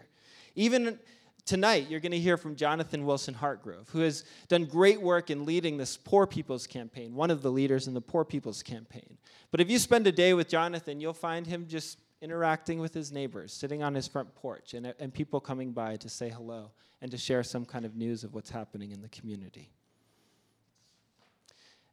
Even 0.56 1.00
tonight, 1.46 1.88
you're 1.90 2.02
going 2.02 2.12
to 2.12 2.20
hear 2.20 2.36
from 2.36 2.58
Jonathan 2.58 3.06
Wilson 3.06 3.34
Hartgrove, 3.34 3.88
who 3.92 4.02
has 4.02 4.26
done 4.50 4.66
great 4.66 5.02
work 5.02 5.30
in 5.30 5.46
leading 5.46 5.78
this 5.78 5.96
Poor 5.96 6.28
People's 6.28 6.68
Campaign, 6.68 7.16
one 7.16 7.32
of 7.32 7.42
the 7.42 7.50
leaders 7.50 7.88
in 7.88 7.94
the 7.94 8.02
Poor 8.02 8.26
People's 8.26 8.62
Campaign. 8.62 9.18
But 9.52 9.62
if 9.62 9.70
you 9.70 9.80
spend 9.80 10.06
a 10.08 10.12
day 10.12 10.34
with 10.34 10.50
Jonathan, 10.50 11.00
you'll 11.00 11.14
find 11.14 11.48
him 11.48 11.66
just 11.70 12.00
interacting 12.22 12.80
with 12.80 12.94
his 12.94 13.12
neighbors, 13.12 13.54
sitting 13.54 13.84
on 13.84 13.94
his 13.94 14.08
front 14.08 14.34
porch, 14.36 14.74
and, 14.74 14.94
and 15.00 15.14
people 15.14 15.40
coming 15.40 15.72
by 15.72 15.96
to 15.98 16.10
say 16.10 16.30
hello 16.30 16.72
and 17.02 17.12
to 17.12 17.18
share 17.18 17.44
some 17.44 17.66
kind 17.66 17.86
of 17.86 17.96
news 17.96 18.24
of 18.24 18.34
what's 18.34 18.50
happening 18.50 18.92
in 18.92 19.02
the 19.02 19.10
community. 19.10 19.70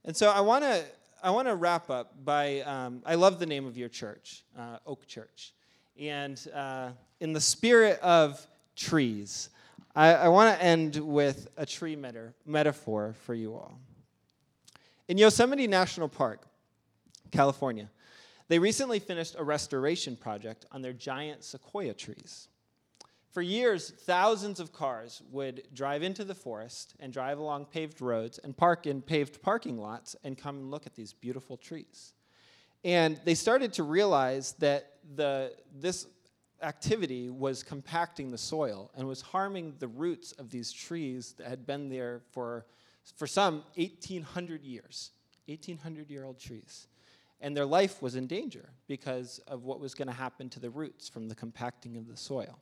And 0.05 0.17
so 0.17 0.31
I 0.31 0.41
want 0.41 0.65
to 0.65 0.85
I 1.23 1.31
want 1.31 1.49
to 1.49 1.55
wrap 1.55 1.89
up 1.89 2.23
by 2.23 2.61
um, 2.61 3.03
I 3.07 3.15
love 3.15 3.39
the 3.39 3.47
name 3.47 3.65
of 3.65 3.79
your 3.79 3.89
church, 3.89 4.45
uh, 4.59 4.77
Oak 4.87 5.07
Church, 5.07 5.55
and 5.99 6.39
uh, 6.55 6.91
in 7.21 7.33
the 7.33 7.41
spirit 7.41 7.99
of 8.01 8.47
trees, 8.77 9.49
I, 9.97 10.15
I 10.15 10.29
want 10.29 10.55
to 10.55 10.63
end 10.63 10.97
with 10.97 11.49
a 11.57 11.65
tree 11.65 11.97
meta- 11.97 12.35
metaphor 12.45 13.15
for 13.25 13.33
you 13.33 13.55
all. 13.55 13.79
In 15.09 15.17
Yosemite 15.17 15.67
National 15.67 16.09
Park, 16.09 16.43
California, 17.31 17.89
they 18.49 18.59
recently 18.59 18.99
finished 18.99 19.37
a 19.39 19.45
restoration 19.45 20.17
project 20.17 20.67
on 20.71 20.83
their 20.83 20.93
giant 20.93 21.45
sequoia 21.45 21.95
trees. 21.95 22.49
For 23.33 23.43
years, 23.43 23.91
thousands 23.91 24.61
of 24.61 24.73
cars 24.73 25.23
would 25.33 25.65
drive 25.75 26.03
into 26.03 26.25
the 26.25 26.35
forest 26.37 26.95
and 27.01 27.13
drive 27.13 27.39
along 27.39 27.67
paved 27.67 28.01
roads 28.01 28.39
and 28.39 28.57
park 28.57 28.87
in 28.87 29.03
paved 29.03 29.43
parking 29.43 29.77
lots 29.77 30.15
and 30.23 30.39
come 30.39 30.57
and 30.57 30.71
look 30.71 30.87
at 30.87 30.95
these 30.95 31.13
beautiful 31.13 31.57
trees. 31.57 32.13
And 32.85 33.19
they 33.25 33.35
started 33.35 33.73
to 33.73 33.83
realize 33.83 34.53
that 34.61 34.93
the, 35.17 35.53
this 35.75 36.07
activity 36.63 37.29
was 37.31 37.63
compacting 37.63 38.31
the 38.31 38.39
soil 38.39 38.93
and 38.97 39.09
was 39.09 39.21
harming 39.21 39.75
the 39.79 39.89
roots 39.89 40.33
of 40.33 40.51
these 40.51 40.71
trees 40.71 41.35
that 41.39 41.49
had 41.49 41.67
been 41.67 41.89
there 41.89 42.21
for, 42.31 42.67
for 43.17 43.27
some 43.27 43.65
1,800 43.75 44.63
years. 44.63 45.11
1,800 45.47 46.09
year 46.09 46.25
old 46.25 46.39
trees 46.39 46.87
and 47.41 47.57
their 47.57 47.67
life 47.67 48.01
was 48.01 48.15
in 48.15 48.27
danger 48.27 48.71
because 48.87 49.39
of 49.47 49.65
what 49.65 49.81
was 49.81 49.95
going 49.95 50.09
to 50.09 50.15
happen 50.15 50.49
to 50.51 50.61
the 50.61 50.71
roots 50.71 51.09
from 51.09 51.29
the 51.29 51.35
compacting 51.35 51.97
of 51.97 52.09
the 52.09 52.17
soil. 52.17 52.59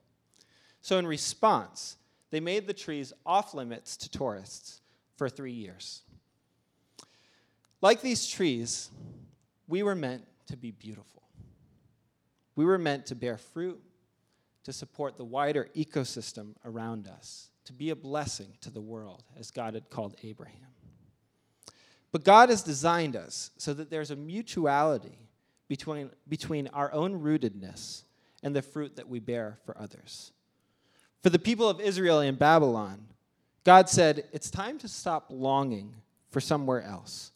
So, 0.80 0.98
in 0.98 1.06
response, 1.06 1.96
they 2.30 2.40
made 2.40 2.66
the 2.66 2.74
trees 2.74 3.12
off 3.24 3.54
limits 3.54 3.96
to 3.98 4.11
tourists 4.11 4.80
for 5.16 5.28
three 5.28 5.52
years. 5.52 6.02
Like 7.80 8.00
these 8.00 8.26
trees, 8.26 8.90
we 9.68 9.82
were 9.82 9.94
meant 9.94 10.24
to 10.46 10.56
be 10.56 10.70
beautiful. 10.70 11.22
We 12.56 12.64
were 12.64 12.78
meant 12.78 13.06
to 13.06 13.14
bear 13.14 13.38
fruit, 13.38 13.80
to 14.64 14.72
support 14.72 15.16
the 15.16 15.24
wider 15.24 15.68
ecosystem 15.76 16.54
around 16.64 17.08
us, 17.08 17.50
to 17.64 17.72
be 17.72 17.90
a 17.90 17.96
blessing 17.96 18.48
to 18.61 18.70
the 18.70 18.80
world, 18.80 19.24
as 19.38 19.50
God 19.50 19.74
had 19.74 19.90
called 19.90 20.16
Abraham. 20.22 20.71
But 22.12 22.25
God 22.25 22.51
has 22.51 22.62
designed 22.62 23.16
us 23.16 23.51
so 23.57 23.72
that 23.75 23.90
there's 23.90 24.11
a 24.11 24.16
mutuality 24.16 25.18
between, 25.66 26.11
between 26.29 26.68
our 26.68 26.92
own 26.92 27.20
rootedness 27.20 28.03
and 28.42 28.55
the 28.55 28.62
fruit 28.62 28.96
that 28.96 29.09
we 29.09 29.18
bear 29.18 29.59
for 29.64 29.77
others. 29.79 30.33
For 31.22 31.31
the 31.31 31.38
people 31.38 31.68
of 31.68 31.81
Israel 31.81 32.20
in 32.20 32.35
Babylon, 32.35 33.07
God 33.64 33.88
said, 33.88 34.25
It's 34.33 34.51
time 34.51 34.79
to 34.79 34.88
stop 34.88 35.27
longing 35.31 35.94
for 36.31 36.40
somewhere 36.40 36.83
else. 36.83 37.33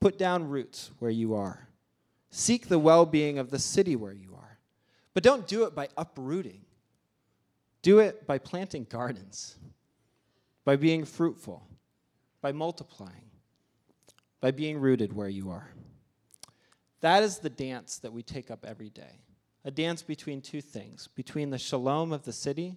Put 0.00 0.18
down 0.18 0.48
roots 0.48 0.90
where 0.98 1.10
you 1.10 1.34
are. 1.34 1.68
Seek 2.30 2.68
the 2.68 2.78
well 2.78 3.06
being 3.06 3.38
of 3.38 3.50
the 3.50 3.58
city 3.58 3.94
where 3.94 4.12
you 4.12 4.34
are. 4.34 4.58
But 5.14 5.22
don't 5.22 5.46
do 5.46 5.64
it 5.64 5.74
by 5.74 5.88
uprooting, 5.96 6.60
do 7.82 8.00
it 8.00 8.26
by 8.26 8.38
planting 8.38 8.86
gardens, 8.88 9.56
by 10.64 10.76
being 10.76 11.04
fruitful, 11.04 11.66
by 12.42 12.52
multiplying, 12.52 13.30
by 14.40 14.50
being 14.50 14.78
rooted 14.78 15.12
where 15.12 15.28
you 15.28 15.50
are. 15.50 15.70
That 17.00 17.22
is 17.22 17.38
the 17.38 17.50
dance 17.50 17.98
that 17.98 18.12
we 18.12 18.22
take 18.22 18.50
up 18.50 18.64
every 18.64 18.90
day 18.90 19.20
a 19.66 19.70
dance 19.70 20.00
between 20.00 20.40
two 20.40 20.60
things 20.60 21.08
between 21.08 21.50
the 21.50 21.58
shalom 21.58 22.12
of 22.12 22.24
the 22.24 22.32
city 22.32 22.76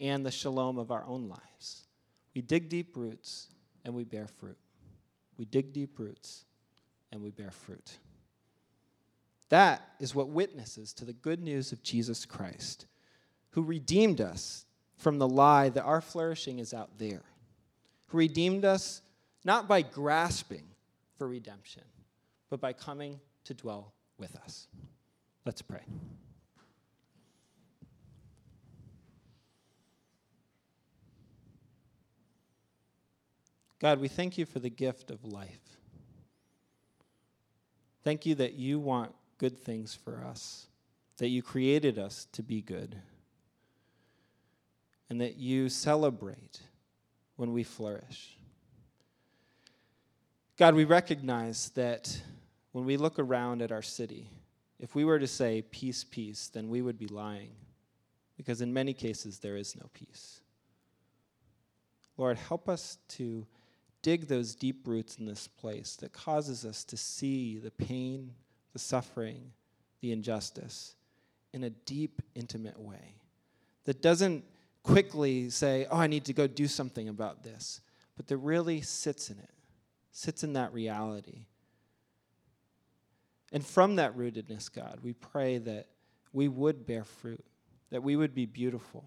and 0.00 0.24
the 0.24 0.30
shalom 0.30 0.78
of 0.78 0.92
our 0.92 1.04
own 1.04 1.28
lives. 1.28 1.86
We 2.34 2.42
dig 2.42 2.68
deep 2.68 2.96
roots 2.96 3.48
and 3.84 3.92
we 3.92 4.04
bear 4.04 4.28
fruit. 4.28 4.56
We 5.36 5.44
dig 5.44 5.72
deep 5.72 5.98
roots 5.98 6.44
and 7.10 7.20
we 7.20 7.30
bear 7.30 7.50
fruit. 7.50 7.98
That 9.48 9.82
is 9.98 10.14
what 10.14 10.28
witnesses 10.28 10.92
to 10.94 11.04
the 11.04 11.12
good 11.12 11.42
news 11.42 11.72
of 11.72 11.82
Jesus 11.82 12.24
Christ, 12.24 12.86
who 13.50 13.62
redeemed 13.62 14.20
us 14.20 14.64
from 14.96 15.18
the 15.18 15.28
lie 15.28 15.68
that 15.70 15.82
our 15.82 16.00
flourishing 16.00 16.60
is 16.60 16.72
out 16.72 16.98
there, 16.98 17.24
who 18.06 18.18
redeemed 18.18 18.64
us 18.64 19.02
not 19.44 19.66
by 19.66 19.82
grasping 19.82 20.71
for 21.16 21.28
redemption, 21.28 21.82
but 22.50 22.60
by 22.60 22.72
coming 22.72 23.20
to 23.44 23.54
dwell 23.54 23.92
with 24.18 24.36
us. 24.36 24.68
Let's 25.44 25.62
pray. 25.62 25.82
God, 33.80 33.98
we 33.98 34.06
thank 34.06 34.38
you 34.38 34.46
for 34.46 34.60
the 34.60 34.70
gift 34.70 35.10
of 35.10 35.24
life. 35.24 35.58
Thank 38.04 38.24
you 38.26 38.36
that 38.36 38.54
you 38.54 38.78
want 38.78 39.12
good 39.38 39.58
things 39.58 39.92
for 39.92 40.24
us, 40.24 40.68
that 41.18 41.28
you 41.28 41.42
created 41.42 41.98
us 41.98 42.28
to 42.32 42.44
be 42.44 42.62
good, 42.62 42.96
and 45.10 45.20
that 45.20 45.36
you 45.36 45.68
celebrate 45.68 46.60
when 47.34 47.52
we 47.52 47.64
flourish. 47.64 48.36
God, 50.62 50.76
we 50.76 50.84
recognize 50.84 51.70
that 51.70 52.22
when 52.70 52.84
we 52.84 52.96
look 52.96 53.18
around 53.18 53.62
at 53.62 53.72
our 53.72 53.82
city, 53.82 54.30
if 54.78 54.94
we 54.94 55.04
were 55.04 55.18
to 55.18 55.26
say 55.26 55.62
peace, 55.72 56.04
peace, 56.04 56.46
then 56.54 56.68
we 56.68 56.82
would 56.82 56.96
be 56.96 57.08
lying, 57.08 57.50
because 58.36 58.60
in 58.60 58.72
many 58.72 58.94
cases 58.94 59.40
there 59.40 59.56
is 59.56 59.74
no 59.74 59.90
peace. 59.92 60.40
Lord, 62.16 62.38
help 62.38 62.68
us 62.68 62.98
to 63.08 63.44
dig 64.02 64.28
those 64.28 64.54
deep 64.54 64.86
roots 64.86 65.18
in 65.18 65.26
this 65.26 65.48
place 65.48 65.96
that 65.96 66.12
causes 66.12 66.64
us 66.64 66.84
to 66.84 66.96
see 66.96 67.58
the 67.58 67.72
pain, 67.72 68.30
the 68.72 68.78
suffering, 68.78 69.50
the 70.00 70.12
injustice 70.12 70.94
in 71.52 71.64
a 71.64 71.70
deep, 71.70 72.22
intimate 72.36 72.78
way. 72.78 73.16
That 73.84 74.00
doesn't 74.00 74.44
quickly 74.84 75.50
say, 75.50 75.88
oh, 75.90 75.98
I 75.98 76.06
need 76.06 76.24
to 76.26 76.32
go 76.32 76.46
do 76.46 76.68
something 76.68 77.08
about 77.08 77.42
this, 77.42 77.80
but 78.16 78.28
that 78.28 78.36
really 78.36 78.80
sits 78.80 79.28
in 79.28 79.40
it, 79.40 79.50
sits 80.12 80.44
in 80.44 80.52
that 80.52 80.72
reality. 80.72 81.46
And 83.52 83.66
from 83.66 83.96
that 83.96 84.16
rootedness, 84.16 84.72
God, 84.72 85.00
we 85.02 85.12
pray 85.12 85.58
that 85.58 85.88
we 86.32 86.48
would 86.48 86.86
bear 86.86 87.04
fruit, 87.04 87.44
that 87.90 88.02
we 88.02 88.16
would 88.16 88.34
be 88.34 88.46
beautiful 88.46 89.04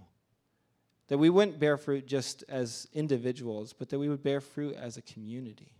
that 1.07 1.17
we 1.17 1.29
wouldn't 1.29 1.59
bear 1.59 1.77
fruit 1.77 2.07
just 2.07 2.43
as 2.49 2.87
individuals, 2.93 3.73
but 3.73 3.89
that 3.89 3.99
we 3.99 4.09
would 4.09 4.23
bear 4.23 4.41
fruit 4.41 4.75
as 4.75 4.97
a 4.97 5.01
community. 5.03 5.73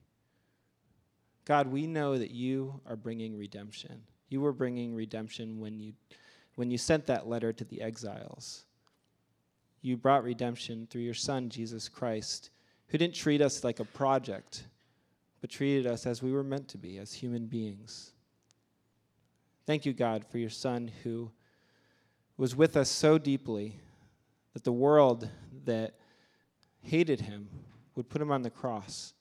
God, 1.46 1.68
we 1.68 1.88
know 1.88 2.18
that 2.18 2.32
you 2.32 2.80
are 2.88 2.96
bringing 2.96 3.38
redemption. 3.38 4.04
You 4.30 4.42
were 4.42 4.54
bringing 4.54 4.96
redemption 4.96 5.60
when 5.60 5.80
you, 5.80 5.94
when 6.56 6.70
you 6.70 6.78
sent 6.78 7.08
that 7.08 7.28
letter 7.28 7.54
to 7.54 7.64
the 7.64 7.82
exiles. 7.82 8.66
You 9.82 9.98
brought 9.98 10.24
redemption 10.24 10.88
through 10.90 11.02
your 11.02 11.14
Son, 11.14 11.50
Jesus 11.50 11.88
Christ, 11.90 12.50
who 12.88 12.98
didn't 12.98 13.16
treat 13.16 13.42
us 13.42 13.64
like 13.64 13.80
a 13.80 13.86
project, 13.86 14.64
but 15.46 15.52
treated 15.52 15.86
us 15.86 16.08
as 16.08 16.24
we 16.24 16.32
were 16.32 16.44
meant 16.44 16.68
to 16.68 16.76
be, 16.80 16.98
as 16.98 17.14
human 17.14 17.46
beings. 17.46 18.14
Thank 19.68 19.86
you, 19.86 19.94
God, 19.94 20.26
for 20.26 20.40
your 20.40 20.50
Son 20.50 20.90
who 21.04 21.30
was 22.36 22.56
with 22.56 22.76
us 22.76 22.90
so 22.90 23.20
deeply 23.20 23.80
that 24.54 24.64
the 24.64 24.72
world 24.72 25.30
that 25.66 26.00
hated 26.82 27.22
him 27.22 27.48
would 27.94 28.10
put 28.10 28.24
him 28.24 28.32
on 28.32 28.42
the 28.42 28.50
cross 28.50 29.14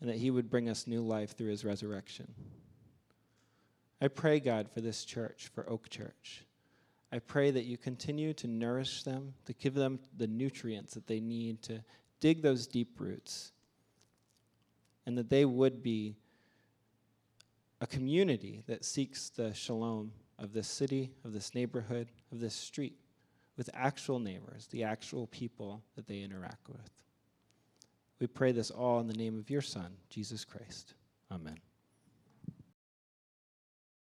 and 0.00 0.08
that 0.08 0.14
he 0.14 0.30
would 0.30 0.48
bring 0.48 0.68
us 0.68 0.86
new 0.86 1.00
life 1.00 1.36
through 1.36 1.50
his 1.50 1.64
resurrection. 1.64 2.32
I 4.00 4.06
pray, 4.06 4.38
God, 4.38 4.68
for 4.72 4.80
this 4.80 5.04
church, 5.04 5.50
for 5.52 5.68
Oak 5.68 5.90
Church. 5.90 6.44
I 7.10 7.18
pray 7.18 7.50
that 7.50 7.64
you 7.64 7.78
continue 7.78 8.32
to 8.34 8.46
nourish 8.46 9.02
them, 9.02 9.34
to 9.46 9.52
give 9.54 9.74
them 9.74 9.98
the 10.16 10.28
nutrients 10.28 10.94
that 10.94 11.08
they 11.08 11.18
need 11.18 11.62
to 11.62 11.82
dig 12.20 12.42
those 12.42 12.68
deep 12.68 13.00
roots, 13.00 13.53
and 15.06 15.16
that 15.18 15.30
they 15.30 15.44
would 15.44 15.82
be 15.82 16.16
a 17.80 17.86
community 17.86 18.62
that 18.66 18.84
seeks 18.84 19.28
the 19.30 19.52
shalom 19.52 20.12
of 20.38 20.52
this 20.52 20.68
city, 20.68 21.10
of 21.24 21.32
this 21.32 21.54
neighborhood, 21.54 22.10
of 22.32 22.40
this 22.40 22.54
street 22.54 22.96
with 23.56 23.70
actual 23.74 24.18
neighbors, 24.18 24.66
the 24.70 24.82
actual 24.82 25.26
people 25.28 25.82
that 25.96 26.06
they 26.06 26.20
interact 26.20 26.68
with. 26.68 26.90
We 28.20 28.26
pray 28.26 28.52
this 28.52 28.70
all 28.70 29.00
in 29.00 29.06
the 29.06 29.14
name 29.14 29.38
of 29.38 29.50
your 29.50 29.60
Son, 29.60 29.96
Jesus 30.08 30.44
Christ. 30.44 30.94
Amen. 31.30 31.58